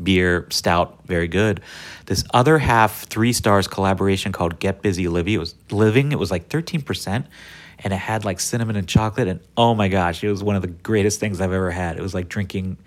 beer 0.03 0.47
stout, 0.49 0.99
very 1.05 1.27
good. 1.27 1.61
This 2.05 2.23
other 2.33 2.57
half 2.57 3.03
three 3.05 3.33
stars 3.33 3.67
collaboration 3.67 4.31
called 4.31 4.59
Get 4.59 4.81
Busy 4.81 5.07
Living. 5.07 5.35
It 5.35 5.39
was 5.39 5.55
living. 5.71 6.11
It 6.11 6.19
was 6.19 6.31
like 6.31 6.47
thirteen 6.47 6.81
percent, 6.81 7.25
and 7.79 7.93
it 7.93 7.97
had 7.97 8.25
like 8.25 8.39
cinnamon 8.39 8.75
and 8.75 8.87
chocolate. 8.87 9.27
And 9.27 9.39
oh 9.55 9.73
my 9.73 9.87
gosh, 9.87 10.23
it 10.23 10.29
was 10.29 10.43
one 10.43 10.55
of 10.55 10.61
the 10.61 10.67
greatest 10.67 11.19
things 11.19 11.41
I've 11.41 11.53
ever 11.53 11.71
had. 11.71 11.97
It 11.97 12.01
was 12.01 12.13
like 12.13 12.29
drinking 12.29 12.77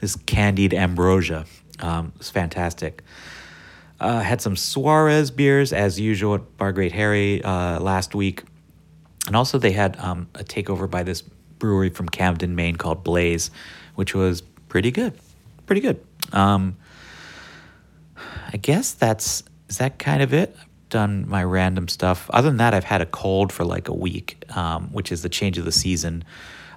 this 0.00 0.16
candied 0.16 0.72
ambrosia. 0.72 1.44
Um, 1.80 2.12
it 2.14 2.18
was 2.18 2.30
fantastic. 2.30 3.02
Uh, 3.98 4.20
had 4.20 4.40
some 4.40 4.56
Suarez 4.56 5.30
beers 5.30 5.72
as 5.72 6.00
usual 6.00 6.36
at 6.36 6.56
Bar 6.56 6.72
Great 6.72 6.92
Harry 6.92 7.44
uh, 7.44 7.78
last 7.80 8.14
week, 8.14 8.44
and 9.26 9.36
also 9.36 9.58
they 9.58 9.72
had 9.72 9.98
um, 9.98 10.28
a 10.34 10.42
takeover 10.42 10.90
by 10.90 11.02
this 11.02 11.22
brewery 11.58 11.90
from 11.90 12.08
Camden, 12.08 12.54
Maine 12.54 12.76
called 12.76 13.04
Blaze, 13.04 13.50
which 13.96 14.14
was 14.14 14.40
pretty 14.70 14.90
good, 14.90 15.12
pretty 15.66 15.82
good. 15.82 16.02
Um, 16.32 16.76
I 18.52 18.56
guess 18.56 18.92
that's 18.92 19.42
is 19.68 19.78
that 19.78 19.98
kind 19.98 20.22
of 20.22 20.34
it. 20.34 20.56
I've 20.60 20.88
done 20.88 21.28
my 21.28 21.44
random 21.44 21.88
stuff. 21.88 22.28
Other 22.30 22.48
than 22.48 22.58
that, 22.58 22.74
I've 22.74 22.84
had 22.84 23.00
a 23.00 23.06
cold 23.06 23.52
for 23.52 23.64
like 23.64 23.88
a 23.88 23.94
week, 23.94 24.44
um, 24.56 24.92
which 24.92 25.12
is 25.12 25.22
the 25.22 25.28
change 25.28 25.58
of 25.58 25.64
the 25.64 25.72
season. 25.72 26.24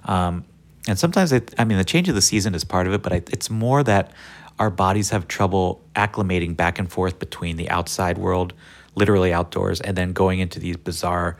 Um, 0.04 0.44
and 0.86 0.98
sometimes, 0.98 1.32
I, 1.32 1.40
I 1.58 1.64
mean, 1.64 1.78
the 1.78 1.84
change 1.84 2.08
of 2.08 2.14
the 2.14 2.22
season 2.22 2.54
is 2.54 2.62
part 2.62 2.86
of 2.86 2.92
it, 2.92 3.02
but 3.02 3.12
I, 3.12 3.16
it's 3.32 3.50
more 3.50 3.82
that 3.82 4.12
our 4.58 4.70
bodies 4.70 5.10
have 5.10 5.26
trouble 5.26 5.82
acclimating 5.96 6.56
back 6.56 6.78
and 6.78 6.90
forth 6.90 7.18
between 7.18 7.56
the 7.56 7.68
outside 7.70 8.18
world, 8.18 8.52
literally 8.94 9.32
outdoors, 9.32 9.80
and 9.80 9.96
then 9.96 10.12
going 10.12 10.38
into 10.38 10.60
these 10.60 10.76
bizarre 10.76 11.36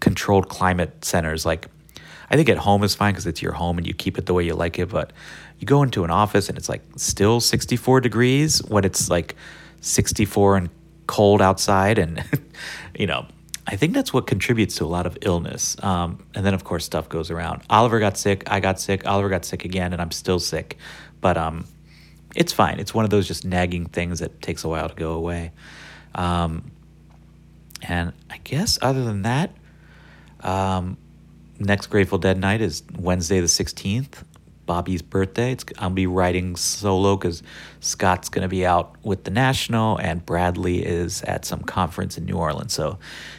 controlled 0.00 0.48
climate 0.48 1.04
centers. 1.04 1.46
Like, 1.46 1.68
I 2.28 2.36
think 2.36 2.48
at 2.48 2.58
home 2.58 2.82
is 2.82 2.94
fine 2.94 3.12
because 3.14 3.26
it's 3.26 3.40
your 3.40 3.52
home 3.52 3.78
and 3.78 3.86
you 3.86 3.94
keep 3.94 4.18
it 4.18 4.26
the 4.26 4.34
way 4.34 4.44
you 4.44 4.54
like 4.54 4.78
it, 4.78 4.90
but 4.90 5.12
you 5.58 5.66
go 5.66 5.82
into 5.82 6.04
an 6.04 6.10
office 6.10 6.48
and 6.48 6.58
it's 6.58 6.68
like 6.68 6.82
still 6.96 7.40
64 7.40 8.00
degrees 8.00 8.62
when 8.64 8.84
it's 8.84 9.08
like 9.08 9.36
64 9.80 10.56
and 10.56 10.70
cold 11.06 11.42
outside 11.42 11.98
and 11.98 12.24
you 12.98 13.06
know 13.06 13.26
i 13.66 13.76
think 13.76 13.92
that's 13.92 14.12
what 14.12 14.26
contributes 14.26 14.76
to 14.76 14.84
a 14.84 14.86
lot 14.86 15.06
of 15.06 15.18
illness. 15.22 15.76
Um, 15.82 16.24
and 16.34 16.44
then 16.44 16.54
of 16.54 16.64
course 16.64 16.84
stuff 16.84 17.08
goes 17.08 17.30
around. 17.30 17.62
Oliver 17.70 17.98
got 18.00 18.16
sick 18.16 18.44
i 18.50 18.60
got 18.60 18.80
sick 18.80 19.06
oliver 19.06 19.28
got 19.28 19.44
sick 19.44 19.64
again 19.64 19.92
and 19.92 20.00
i'm 20.02 20.10
still 20.10 20.38
sick. 20.38 20.78
But 21.20 21.36
um, 21.36 21.64
it's 22.34 22.52
fine. 22.52 22.78
It's 22.78 22.92
one 22.92 23.04
of 23.04 23.10
those 23.10 23.26
just 23.26 23.44
nagging 23.44 23.86
things 23.86 24.18
that 24.18 24.42
takes 24.42 24.64
a 24.64 24.68
while 24.68 24.88
to 24.88 24.94
go 24.94 25.12
away. 25.12 25.52
Um, 26.14 26.70
and 27.88 28.12
i 28.30 28.38
guess 28.38 28.78
other 28.82 29.04
than 29.04 29.22
that 29.22 29.50
um, 30.40 30.96
next 31.58 31.86
grateful 31.86 32.18
dead 32.18 32.38
night 32.38 32.60
is 32.60 32.82
wednesday 32.98 33.40
the 33.40 33.46
16th 33.46 34.22
Bobby's 34.66 35.02
birthday. 35.02 35.52
It's, 35.52 35.64
I'll 35.78 35.90
be 35.90 36.06
writing 36.06 36.56
solo 36.56 37.16
because 37.16 37.42
Scott's 37.80 38.28
going 38.28 38.42
to 38.42 38.48
be 38.48 38.64
out 38.64 38.96
with 39.02 39.24
the 39.24 39.30
National 39.30 39.96
and 39.98 40.24
Bradley 40.24 40.84
is 40.84 41.22
at 41.22 41.44
some 41.44 41.60
conference 41.60 42.16
in 42.18 42.24
New 42.24 42.36
Orleans. 42.36 42.72
So 42.72 42.98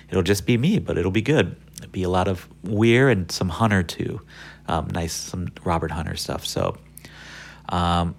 it'll 0.09 0.23
just 0.23 0.45
be 0.45 0.57
me, 0.57 0.79
but 0.79 0.97
it'll 0.97 1.11
be 1.11 1.21
good. 1.21 1.55
It'll 1.77 1.91
be 1.91 2.03
a 2.03 2.09
lot 2.09 2.27
of 2.27 2.47
Weir 2.63 3.09
and 3.09 3.31
some 3.31 3.49
Hunter 3.49 3.83
too. 3.83 4.21
Um, 4.67 4.88
nice, 4.91 5.13
some 5.13 5.49
Robert 5.63 5.91
Hunter 5.91 6.15
stuff. 6.15 6.45
So 6.45 6.77
um, 7.69 8.15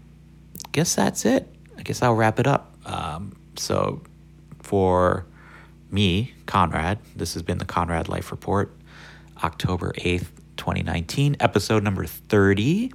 guess 0.73 0.95
that's 0.95 1.25
it. 1.25 1.49
I 1.79 1.83
guess 1.83 2.03
I'll 2.03 2.15
wrap 2.15 2.39
it 2.39 2.47
up. 2.47 2.77
Um, 2.85 3.37
so 3.57 4.03
for 4.63 5.27
me, 5.91 6.35
Conrad, 6.47 6.99
this 7.15 7.35
has 7.35 7.43
been 7.43 7.59
the 7.59 7.65
Conrad 7.65 8.09
Life 8.09 8.31
Report, 8.31 8.75
October 9.43 9.93
8th, 9.99 10.29
2019, 10.57 11.37
episode 11.41 11.83
number 11.83 12.05
30. 12.05 12.93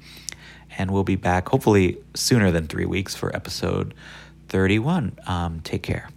And 0.78 0.92
we'll 0.92 1.04
be 1.04 1.16
back 1.16 1.50
hopefully 1.50 1.98
sooner 2.14 2.52
than 2.52 2.68
three 2.68 2.86
weeks 2.86 3.16
for 3.16 3.36
episode 3.36 3.94
31. 4.50 5.18
Um, 5.28 5.60
take 5.62 5.84
care. 5.84 6.10